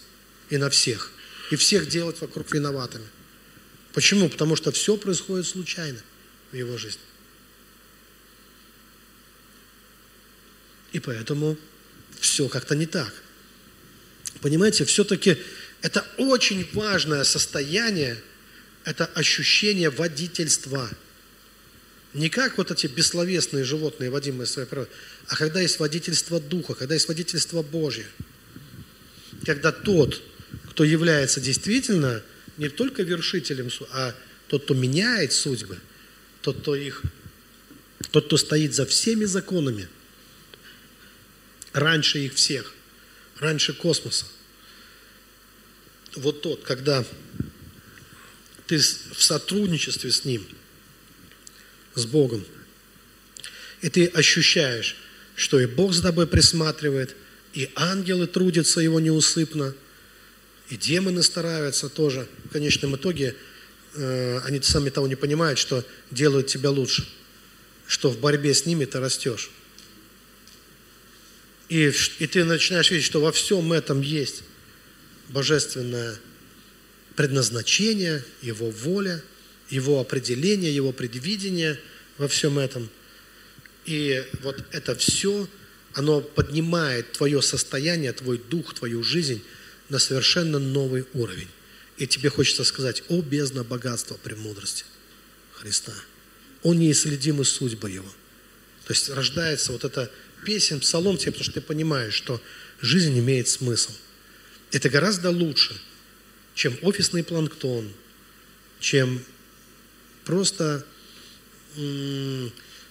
[0.49, 1.11] И на всех.
[1.51, 3.07] И всех делать вокруг виноватыми.
[3.93, 4.29] Почему?
[4.29, 5.99] Потому что все происходит случайно
[6.51, 7.01] в его жизни.
[10.91, 11.57] И поэтому
[12.19, 13.13] все как-то не так.
[14.41, 15.37] Понимаете, все-таки
[15.81, 18.21] это очень важное состояние,
[18.85, 20.89] это ощущение водительства.
[22.13, 24.93] Не как вот эти бессловесные животные, водимые своей природой,
[25.27, 28.05] а когда есть водительство Духа, когда есть водительство Божье.
[29.45, 30.21] Когда тот,
[30.69, 32.21] кто является действительно
[32.57, 34.13] не только вершителем, а
[34.47, 35.79] тот, кто меняет судьбы,
[36.41, 37.01] тот, кто их,
[38.11, 39.87] тот, кто стоит за всеми законами–
[41.73, 42.73] раньше их всех,
[43.39, 44.25] раньше космоса.
[46.15, 47.03] Вот тот, когда
[48.67, 50.47] ты в сотрудничестве с Ним,
[51.95, 52.45] с Богом,
[53.81, 54.95] и ты ощущаешь,
[55.35, 57.15] что и Бог за тобой присматривает,
[57.53, 59.75] и ангелы трудятся его неусыпно,
[60.69, 62.27] и демоны стараются тоже.
[62.45, 63.35] В конечном итоге
[63.95, 67.07] э, они сами того не понимают, что делают тебя лучше,
[67.85, 69.51] что в борьбе с ними ты растешь.
[71.69, 74.43] И, и ты начинаешь видеть, что во всем этом есть
[75.29, 76.15] божественное
[77.15, 79.21] предназначение, Его воля,
[79.73, 81.79] Его определение, Его предвидение
[82.19, 82.89] во всем этом.
[83.85, 85.47] И вот это все,
[85.93, 89.41] оно поднимает твое состояние, твой дух, твою жизнь
[89.89, 91.49] на совершенно новый уровень.
[91.97, 94.85] И тебе хочется сказать, о бездна богатства премудрости
[95.53, 95.93] Христа,
[96.61, 98.09] о неисследимы судьба Его.
[98.85, 100.11] То есть рождается вот эта
[100.45, 102.39] песен, псалом тебе, потому что ты понимаешь, что
[102.79, 103.91] жизнь имеет смысл.
[104.71, 105.75] Это гораздо лучше,
[106.53, 107.91] чем офисный планктон,
[108.79, 109.23] чем
[110.25, 110.85] просто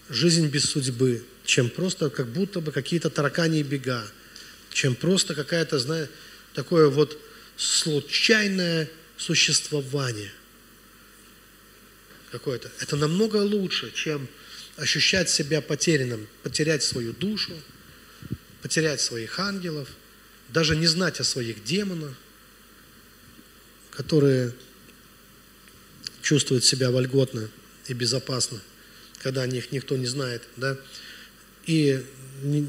[0.08, 4.04] жизнь без судьбы, чем просто как будто бы какие-то таракани бега,
[4.72, 6.08] чем просто какая-то, знаешь,
[6.54, 7.18] такое вот
[7.56, 10.32] случайное существование
[12.30, 12.70] какое-то.
[12.80, 14.28] Это намного лучше, чем
[14.76, 17.52] ощущать себя потерянным, потерять свою душу,
[18.62, 19.88] потерять своих ангелов,
[20.48, 22.14] даже не знать о своих демонах,
[23.90, 24.52] которые
[26.22, 27.48] чувствуют себя вольготно
[27.88, 28.60] и безопасно,
[29.22, 30.76] когда о них никто не знает, да,
[31.66, 32.02] и
[32.42, 32.66] не,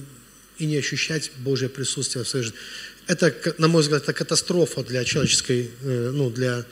[0.58, 2.60] и не ощущать Божье присутствие в своей жизни.
[3.08, 6.66] Это, на мой взгляд, это катастрофа для человеческой, э, ну, для,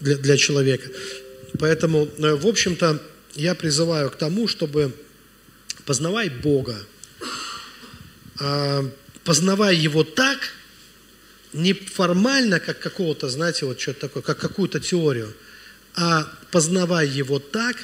[0.00, 0.88] для, для человека.
[1.58, 3.02] Поэтому, э, в общем-то,
[3.34, 4.92] я призываю к тому, чтобы
[5.84, 6.76] познавай Бога,
[8.40, 8.88] а,
[9.24, 10.38] познавай Его так,
[11.52, 15.32] не формально, как какого-то, знаете, вот что-то такое, как какую-то теорию,
[15.94, 17.76] а познавай Его так,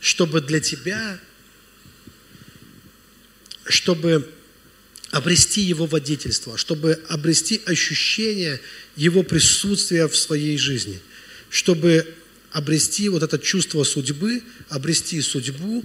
[0.00, 1.18] чтобы для тебя,
[3.64, 4.30] чтобы
[5.10, 8.60] обрести Его водительство, чтобы обрести ощущение
[8.96, 11.00] Его присутствия в своей жизни,
[11.50, 12.14] чтобы
[12.50, 15.84] обрести вот это чувство судьбы, обрести судьбу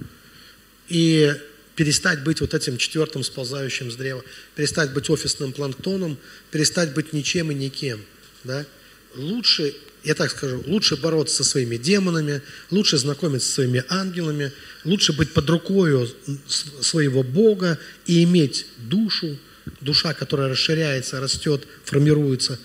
[0.89, 1.33] и
[1.75, 4.23] перестать быть вот этим четвертым сползающим с древа,
[4.55, 6.17] перестать быть офисным планктоном,
[6.51, 8.03] перестать быть ничем и никем.
[8.43, 8.65] Да?
[9.15, 9.75] Лучше,
[10.07, 12.41] я так скажу, лучше бороться со своими демонами,
[12.71, 14.51] лучше знакомиться со своими ангелами,
[14.83, 16.13] лучше быть под рукой
[16.81, 19.37] своего Бога и иметь душу,
[19.81, 22.59] душа, которая расширяется, растет, формируется,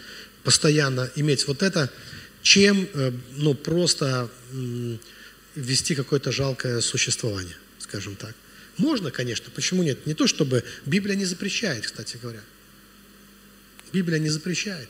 [0.45, 1.90] постоянно иметь вот это–
[2.43, 4.28] чем э, ну, просто
[5.55, 8.34] вести какое-то жалкое существование, скажем так.
[8.76, 10.07] Можно, конечно, почему нет?
[10.07, 12.40] Не то, чтобы Библия не запрещает, кстати говоря.
[13.93, 14.88] Библия не запрещает.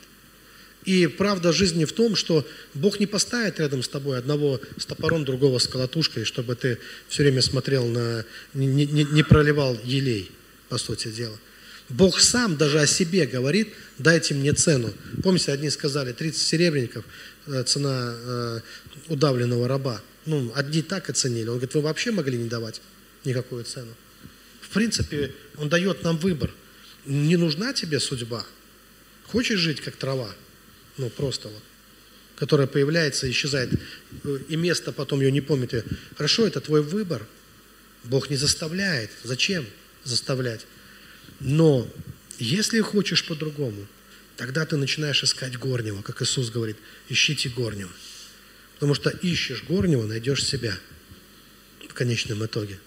[0.85, 5.25] И правда жизни в том, что Бог не поставит рядом с тобой одного с топором,
[5.25, 6.79] другого с колотушкой, чтобы ты
[7.09, 8.25] все время смотрел на...
[8.55, 10.31] не, не, не проливал елей,
[10.69, 11.39] по сути дела.
[11.89, 13.69] Бог сам даже о себе говорит,
[13.99, 14.93] дайте мне цену.
[15.23, 17.05] Помните, одни сказали, 30 серебряников,
[17.47, 18.61] Э, цена э,
[19.09, 20.01] удавленного раба.
[20.27, 21.49] Ну, одни так оценили.
[21.49, 22.81] Он говорит, вы вообще могли не давать
[23.25, 23.93] никакую цену.
[24.61, 26.53] В принципе, он дает нам выбор.
[27.05, 28.47] Не нужна тебе судьба.
[29.27, 30.33] Хочешь жить как трава?
[31.03, 31.63] Ну, просто вот
[32.35, 33.71] которая появляется, исчезает,
[34.49, 35.85] и место потом ее не помнит.
[36.17, 37.25] Хорошо, это твой выбор.
[38.03, 39.13] Бог не заставляет.
[39.23, 39.65] Зачем
[40.03, 40.67] заставлять?
[41.39, 41.89] Но
[42.41, 43.87] если хочешь по-другому,
[44.37, 46.77] Тогда ты начинаешь искать горнего, как Иисус говорит,
[47.09, 47.91] ищите горнего.
[48.75, 50.77] Потому что ищешь горнего, найдешь себя
[51.89, 52.81] в конечном итоге.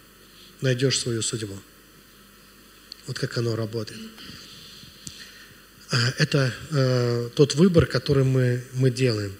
[0.61, 1.57] Найдешь свою судьбу.
[3.07, 3.99] Вот как оно работает.
[5.95, 9.33] А, это э, тот выбор, который мы, мы делаем.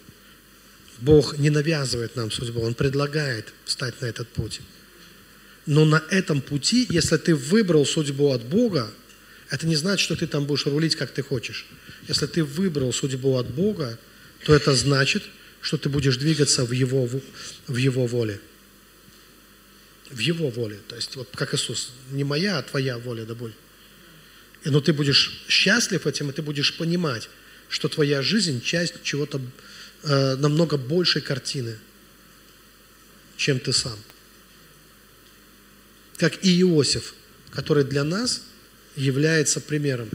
[1.00, 4.62] Бог не навязывает нам судьбу, Он предлагает встать на этот путь.
[5.66, 8.90] Но на этом пути, если ты выбрал судьбу от Бога,
[9.50, 11.66] это не значит, что ты там будешь рулить, как ты хочешь.
[12.08, 14.00] Если ты выбрал судьбу от Бога,
[14.46, 15.24] то это значит,
[15.60, 17.10] что ты будешь двигаться в Его,
[17.68, 18.40] в его воле.
[20.10, 20.80] В Его воле.
[20.88, 23.54] То есть, вот как Иисус, не моя, а твоя воля да боль.
[24.66, 27.30] Но ты будешь счастлив этим, и ты будешь понимать,
[27.70, 29.40] что твоя жизнь часть чего-то
[30.04, 31.78] э, намного большей картины,
[33.38, 33.98] чем ты сам.
[36.18, 37.14] Как и Иосиф,
[37.52, 38.42] который для нас
[38.96, 40.10] является примером.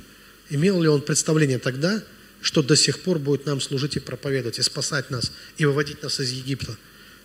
[0.49, 2.03] Имел ли он представление тогда,
[2.41, 6.19] что до сих пор будет нам служить и проповедовать, и спасать нас, и выводить нас
[6.19, 6.77] из Египта?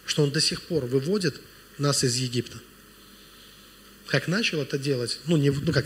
[0.05, 1.41] Что он до сих пор выводит
[1.79, 2.59] нас из Египта?
[4.07, 5.85] Как начал это делать, ну, не, ну как,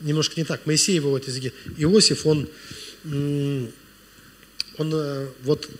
[0.00, 1.58] немножко не так, Моисей выводит из Египта.
[1.76, 2.48] Иосиф, он,
[3.04, 3.72] он
[4.78, 5.70] э, вот,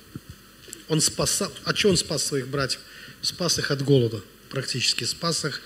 [0.89, 2.81] он спасал, а что он спас своих братьев?
[3.21, 5.61] Спас их от голода практически, спас их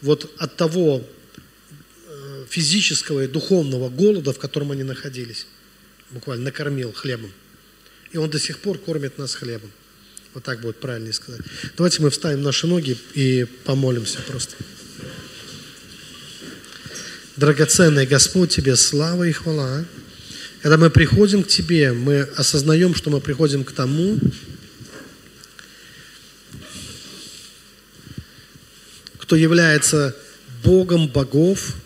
[0.00, 1.04] вот от того
[2.06, 5.46] э, физического и духовного голода, в котором они находились.
[6.10, 7.32] Буквально накормил хлебом.
[8.12, 9.70] И он до сих пор кормит нас хлебом.
[10.34, 11.40] Вот так будет правильнее сказать.
[11.76, 14.56] Давайте мы вставим наши ноги и помолимся просто.
[17.38, 19.84] Драгоценный Господь, Тебе слава и хвала.
[20.60, 24.18] Когда мы приходим к Тебе, мы осознаем, что мы приходим к тому,
[29.18, 30.16] кто является
[30.64, 31.76] Богом богов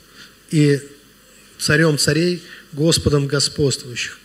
[0.51, 0.81] и
[1.59, 2.43] царем царей,
[2.73, 4.19] Господом господствующих.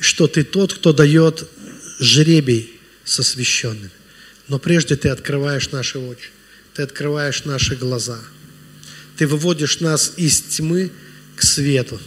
[0.00, 1.46] Что Ты тот, кто дает
[2.00, 3.90] жребий со священными.
[4.48, 6.30] Но прежде Ты открываешь наши очи,
[6.72, 8.18] Ты открываешь наши глаза–
[9.16, 10.90] ты выводишь нас из тьмы
[11.36, 11.98] к свету.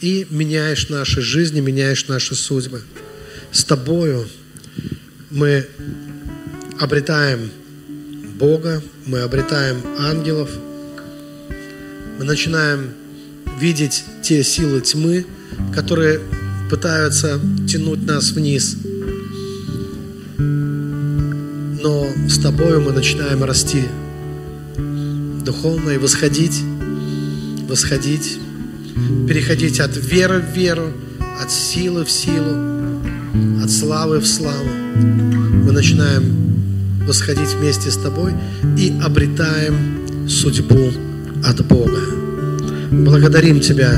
[0.00, 2.82] И меняешь наши жизни, меняешь наши судьбы.
[3.52, 4.28] С Тобою
[5.30, 5.66] мы
[6.78, 7.50] обретаем
[8.38, 10.50] Бога, мы обретаем ангелов,
[12.18, 12.94] мы начинаем
[13.58, 15.26] видеть те силы тьмы,
[15.74, 16.20] которые
[16.70, 18.76] пытаются тянуть нас вниз.
[20.38, 23.84] Но с Тобою мы начинаем расти
[25.50, 26.62] духовно и восходить,
[27.68, 28.38] восходить,
[29.26, 30.92] переходить от веры в веру,
[31.42, 32.54] от силы в силу,
[33.60, 34.70] от славы в славу.
[34.94, 38.32] Мы начинаем восходить вместе с тобой
[38.78, 40.92] и обретаем судьбу
[41.44, 42.00] от Бога.
[42.92, 43.90] Благодарим Тебя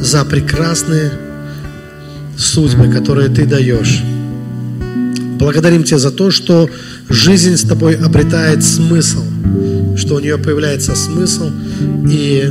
[0.00, 1.10] за прекрасные
[2.38, 4.02] судьбы, которые Ты даешь.
[5.40, 6.70] Благодарим Тебя за то, что
[7.08, 9.24] жизнь с Тобой обретает смысл–
[9.96, 11.50] что у нее появляется смысл
[12.10, 12.44] и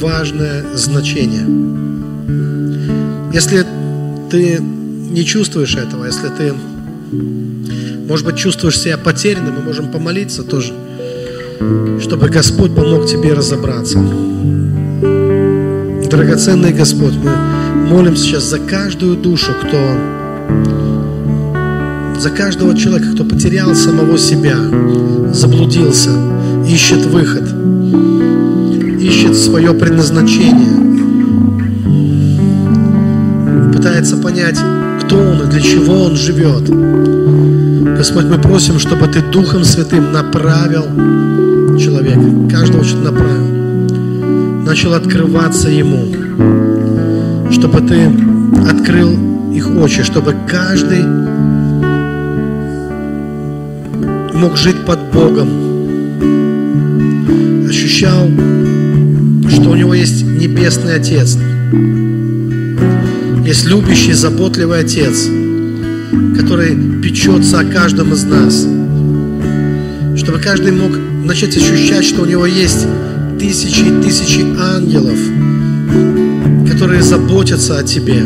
[0.00, 1.46] важное значение.
[3.32, 3.64] Если
[4.30, 6.54] ты не чувствуешь этого, если ты,
[8.06, 10.72] может быть, чувствуешь себя потерянным, мы можем помолиться тоже,
[12.00, 13.98] чтобы Господь помог тебе разобраться.
[16.10, 17.30] Драгоценный Господь, мы
[17.86, 19.78] молим сейчас за каждую душу, кто
[22.18, 24.56] за каждого человека, кто потерял самого себя,
[25.32, 26.10] заблудился,
[26.66, 27.44] ищет выход,
[29.00, 30.88] ищет свое предназначение,
[33.72, 34.58] пытается понять,
[35.02, 36.68] кто он и для чего он живет.
[37.96, 40.86] Господь, мы просим, чтобы Ты Духом Святым направил
[41.78, 46.06] человека, каждого что-то направил, начал открываться ему,
[47.52, 48.10] чтобы Ты
[48.68, 49.12] открыл
[49.52, 51.04] их очи, чтобы каждый
[54.38, 55.48] мог жить под Богом,
[57.68, 58.28] ощущал,
[59.50, 61.36] что у него есть Небесный Отец,
[63.44, 65.26] есть любящий, заботливый Отец,
[66.36, 68.64] который печется о каждом из нас,
[70.20, 70.92] чтобы каждый мог
[71.24, 72.86] начать ощущать, что у него есть
[73.40, 75.18] тысячи и тысячи ангелов,
[76.70, 78.22] которые заботятся о тебе,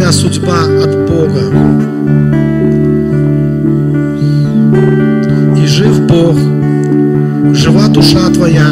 [0.00, 1.42] тебя судьба от Бога.
[5.62, 6.36] И жив Бог,
[7.54, 8.70] жива душа твоя.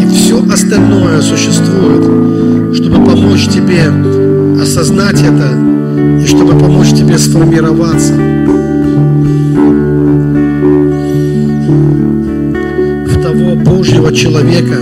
[0.00, 3.90] И все остальное существует, чтобы помочь тебе
[4.62, 5.58] осознать это
[6.22, 8.12] и чтобы помочь тебе сформироваться.
[13.06, 14.76] в того Божьего человека,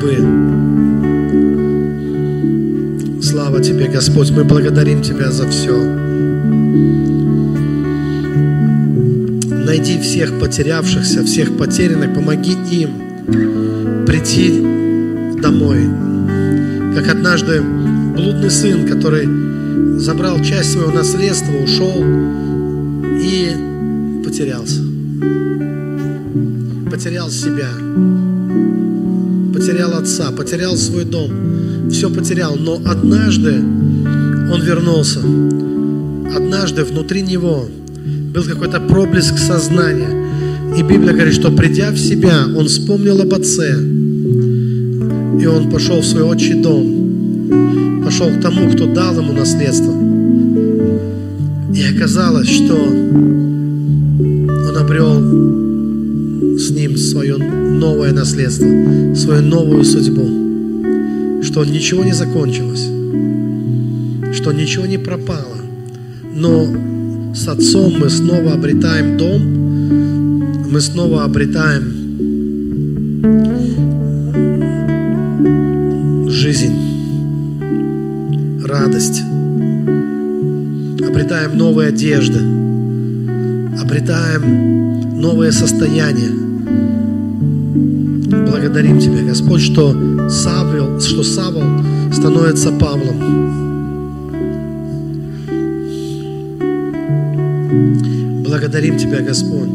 [0.00, 0.16] судьбы.
[3.22, 5.76] Слава Тебе, Господь, мы благодарим Тебя за все.
[9.64, 12.90] Найди всех потерявшихся, всех потерянных, помоги им
[14.06, 14.60] прийти
[15.40, 15.88] домой.
[16.94, 19.28] Как однажды блудный сын, который
[19.98, 22.04] забрал часть своего наследства, ушел
[23.22, 24.82] и потерялся.
[26.90, 27.68] Потерял себя
[29.60, 32.56] потерял отца, потерял свой дом, все потерял.
[32.56, 35.20] Но однажды он вернулся.
[36.34, 37.68] Однажды внутри него
[38.32, 40.08] был какой-то проблеск сознания.
[40.78, 43.72] И Библия говорит, что придя в себя, он вспомнил об отце.
[43.72, 48.02] И он пошел в свой отчий дом.
[48.02, 49.92] Пошел к тому, кто дал ему наследство.
[51.74, 52.76] И оказалось, что
[54.68, 55.59] он обрел
[56.60, 58.68] с ним свое новое наследство,
[59.14, 62.86] свою новую судьбу, что ничего не закончилось,
[64.36, 65.56] что ничего не пропало,
[66.36, 66.66] но
[67.34, 69.40] с отцом мы снова обретаем дом,
[70.70, 72.00] мы снова обретаем
[76.28, 76.74] жизнь,
[78.66, 79.22] радость,
[81.08, 82.40] обретаем новые одежды,
[83.80, 86.39] обретаем новое состояние.
[88.60, 89.96] Благодарим Тебя, Господь, что
[90.28, 91.62] Савел, что Савол
[92.12, 93.16] становится Павлом.
[98.44, 99.70] Благодарим Тебя, Господь,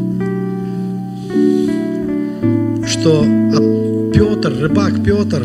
[2.86, 3.24] что
[4.14, 5.44] Петр, рыбак Петр,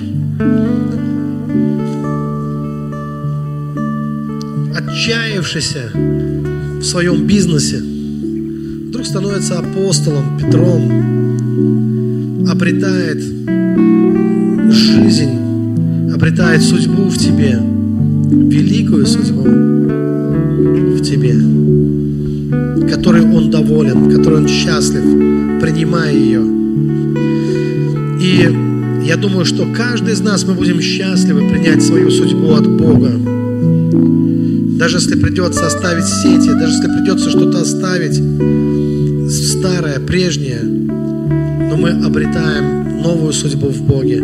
[4.75, 5.89] отчаявшийся
[6.79, 7.81] в своем бизнесе,
[8.89, 10.91] вдруг становится апостолом Петром,
[12.47, 13.30] обретает
[14.71, 17.59] жизнь, обретает судьбу в тебе,
[18.31, 21.33] великую судьбу в тебе,
[22.89, 25.03] которой он доволен, которой он счастлив,
[25.61, 26.41] принимая ее.
[28.21, 33.11] И я думаю, что каждый из нас мы будем счастливы принять свою судьбу от Бога.
[34.77, 38.21] Даже если придется оставить сети, даже если придется что-то оставить
[39.31, 44.23] старое, прежнее, но мы обретаем новую судьбу в Боге.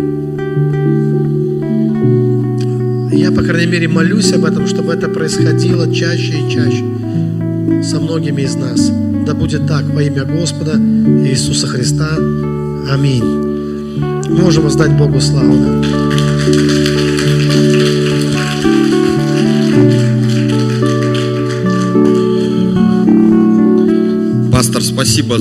[3.11, 6.83] Я, по крайней мере, молюсь об этом, чтобы это происходило чаще и чаще
[7.83, 8.91] со многими из нас.
[9.25, 12.17] Да будет так во имя Господа Иисуса Христа.
[12.89, 13.23] Аминь.
[14.29, 15.55] Можем воздать Богу славу.
[24.51, 25.37] Пастор, спасибо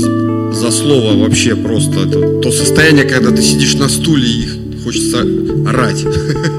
[0.70, 2.00] за слово вообще просто.
[2.00, 4.48] Это то состояние, когда ты сидишь на стуле и
[4.82, 5.18] хочется
[5.66, 6.04] орать.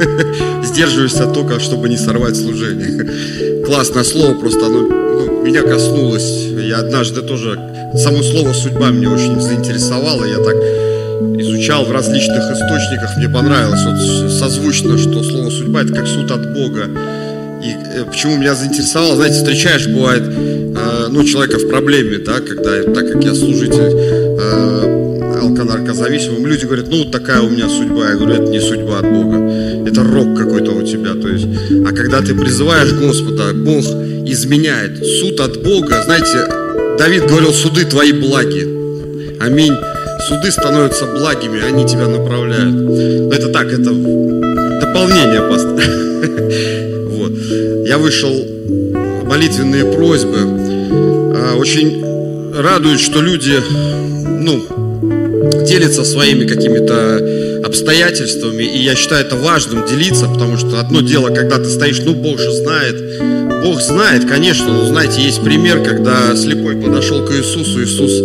[0.63, 3.63] Сдерживаешься только, чтобы не сорвать служение.
[3.65, 6.47] Классное слово, просто оно ну, меня коснулось.
[6.69, 7.59] Я однажды тоже...
[7.95, 10.25] Само слово «судьба» меня очень заинтересовало.
[10.25, 10.55] Я так
[11.39, 16.53] изучал в различных источниках, мне понравилось вот созвучно, что слово «судьба»— это как суд от
[16.53, 16.89] Бога.
[17.63, 20.23] И э, почему меня заинтересовало, знаете, встречаешь, бывает,
[21.09, 26.99] ну, человека в проблеме, да, когда, так как я служитель э, алконаркозависимым, люди говорят, ну,
[26.99, 28.09] вот такая у меня судьба.
[28.09, 29.37] Я говорю, это не судьба от Бога,
[29.85, 31.47] это рок какой-то у тебя, то есть.
[31.85, 33.85] А когда ты призываешь Господа, Бог
[34.25, 35.05] изменяет.
[35.05, 36.47] Суд от Бога, знаете,
[36.97, 38.67] Давид говорил, суды твои благи.
[39.39, 39.73] Аминь.
[40.27, 42.73] Суды становятся благими, они тебя направляют.
[42.73, 43.91] Но это так, это
[44.81, 45.77] дополнение, пастор.
[47.17, 47.31] Вот.
[47.87, 48.31] Я вышел
[49.27, 50.56] молитвенные просьбы.
[51.39, 52.03] А, очень
[52.55, 53.61] радует, что люди,
[54.39, 54.65] ну,
[55.67, 61.57] делятся своими какими-то обстоятельствами, и я считаю это важным делиться, потому что одно дело, когда
[61.57, 63.21] ты стоишь, ну, Бог же знает,
[63.63, 68.21] Бог знает, конечно, но знаете, есть пример, когда слепой подошел к Иисусу, Иисус,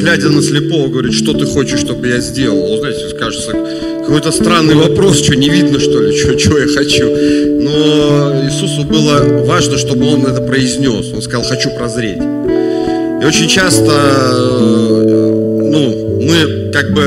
[0.00, 2.68] глядя на слепого, говорит, что ты хочешь, чтобы я сделал?
[2.68, 3.50] Ну, знаете, кажется,
[4.04, 7.08] какой-то странный вопрос, что не видно, что ли, что, что я хочу.
[7.08, 11.12] Но Иисусу было важно, чтобы он это произнес.
[11.12, 12.18] Он сказал, хочу прозреть.
[12.18, 17.02] И очень часто, ну, мы как бы,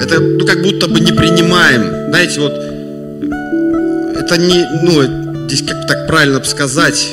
[0.00, 2.10] это, ну, как будто бы не принимаем.
[2.10, 2.52] Знаете, вот,
[4.16, 7.08] это не, ну, здесь как так правильно сказать,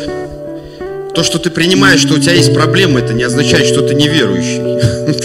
[1.15, 4.59] то, что ты принимаешь, что у тебя есть проблемы, это не означает, что ты неверующий.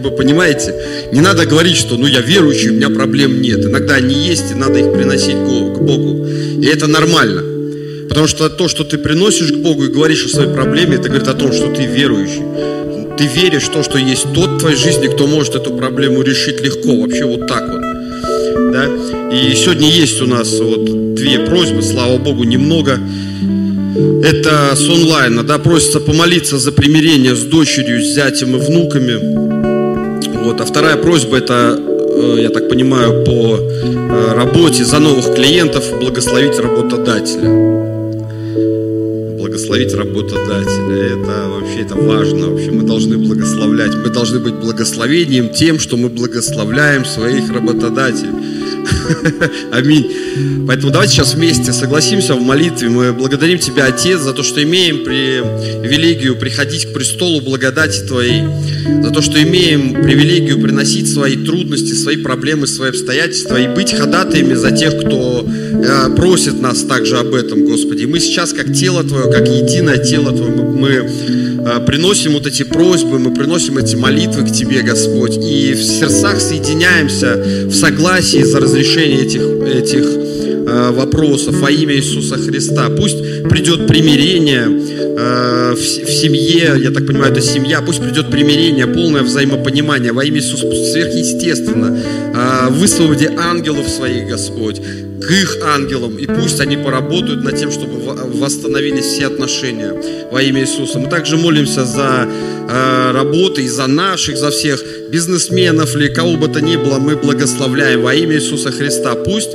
[0.00, 0.74] как бы, понимаете?
[1.12, 3.64] Не надо говорить, что, ну, я верующий, у меня проблем нет.
[3.64, 6.26] Иногда они есть, и надо их приносить к Богу.
[6.26, 7.42] И это нормально.
[8.08, 11.28] Потому что то, что ты приносишь к Богу и говоришь о своей проблеме, это говорит
[11.28, 12.42] о том, что ты верующий.
[13.18, 16.60] Ты веришь в то, что есть тот в твоей жизни, кто может эту проблему решить
[16.62, 16.96] легко.
[16.96, 17.82] Вообще вот так вот.
[18.72, 18.86] Да?
[19.30, 22.98] И сегодня есть у нас вот две просьбы, слава Богу, немного.
[24.24, 29.59] Это с онлайна, да, просится помолиться за примирение с дочерью, с зятем и внуками.
[30.50, 30.60] Вот.
[30.60, 36.58] А вторая просьба это, э, я так понимаю, по э, работе за новых клиентов благословить
[36.58, 37.70] работодателя
[39.38, 41.14] благословить работодателя.
[41.14, 42.48] Это вообще это важно.
[42.48, 43.94] Вообще мы должны благословлять.
[43.94, 48.32] Мы должны быть благословением тем, что мы благословляем своих работодателей.
[49.72, 50.10] Аминь.
[50.66, 52.88] Поэтому давайте сейчас вместе согласимся в молитве.
[52.88, 58.42] Мы благодарим Тебя, Отец, за то, что имеем привилегию приходить к престолу благодати Твоей,
[59.02, 64.54] за то, что имеем привилегию приносить свои трудности, свои проблемы, свои обстоятельства и быть ходатаями
[64.54, 68.04] за тех, кто э, просит нас также об этом, Господи.
[68.04, 71.49] Мы сейчас, как тело Твое, как единое тело Твое, мы
[71.86, 77.42] приносим вот эти просьбы, мы приносим эти молитвы к Тебе, Господь, и в сердцах соединяемся
[77.66, 82.88] в согласии за разрешение этих, этих э, вопросов во имя Иисуса Христа.
[82.90, 83.18] Пусть
[83.48, 90.24] придет примирение в семье, я так понимаю, это семья, пусть придет примирение, полное взаимопонимание во
[90.24, 92.70] имя Иисуса сверхъестественно.
[92.70, 94.80] Высвободи ангелов своих, Господь
[95.20, 99.94] к их ангелам, и пусть они поработают над тем, чтобы восстановились все отношения
[100.30, 100.98] во имя Иисуса.
[100.98, 106.48] Мы также молимся за э, работы и за наших, за всех бизнесменов или кого бы
[106.48, 109.14] то ни было, мы благословляем во имя Иисуса Христа.
[109.14, 109.50] Пусть,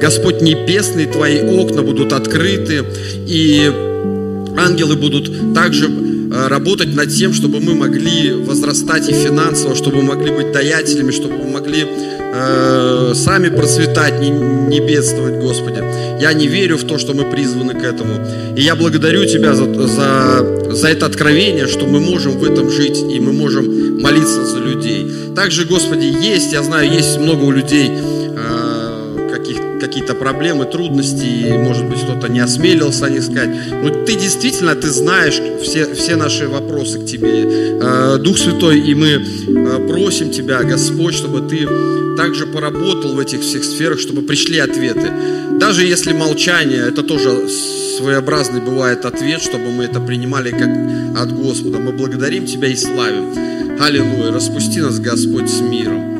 [0.00, 2.84] Господь Небесный, Твои окна будут открыты,
[3.26, 3.70] и
[4.56, 10.14] ангелы будут также э, работать над тем, чтобы мы могли возрастать и финансово, чтобы мы
[10.14, 11.86] могли быть даятелями, чтобы мы могли
[12.32, 15.82] э, сами процветать, не, не бедствовать, Господи.
[16.20, 18.14] Я не верю в то, что мы призваны к этому.
[18.56, 22.98] И я благодарю Тебя за, за, за это откровение, что мы можем в этом жить,
[22.98, 25.34] и мы можем молиться за людей.
[25.34, 27.90] Также, Господи, есть, я знаю, есть много у людей
[29.90, 33.50] какие-то проблемы, трудности, и, может быть, кто-то не осмелился не сказать.
[33.82, 37.44] Но ты действительно, ты знаешь все, все наши вопросы к тебе.
[37.82, 41.66] Э, Дух Святой, и мы э, просим Тебя, Господь, чтобы Ты
[42.16, 45.10] также поработал в этих всех сферах, чтобы пришли ответы.
[45.58, 47.48] Даже если молчание, это тоже
[47.98, 50.70] своеобразный бывает ответ, чтобы мы это принимали как
[51.20, 51.78] от Господа.
[51.78, 53.80] Мы благодарим Тебя и славим.
[53.80, 54.32] Аллилуйя.
[54.32, 56.10] Распусти нас, Господь, с миром.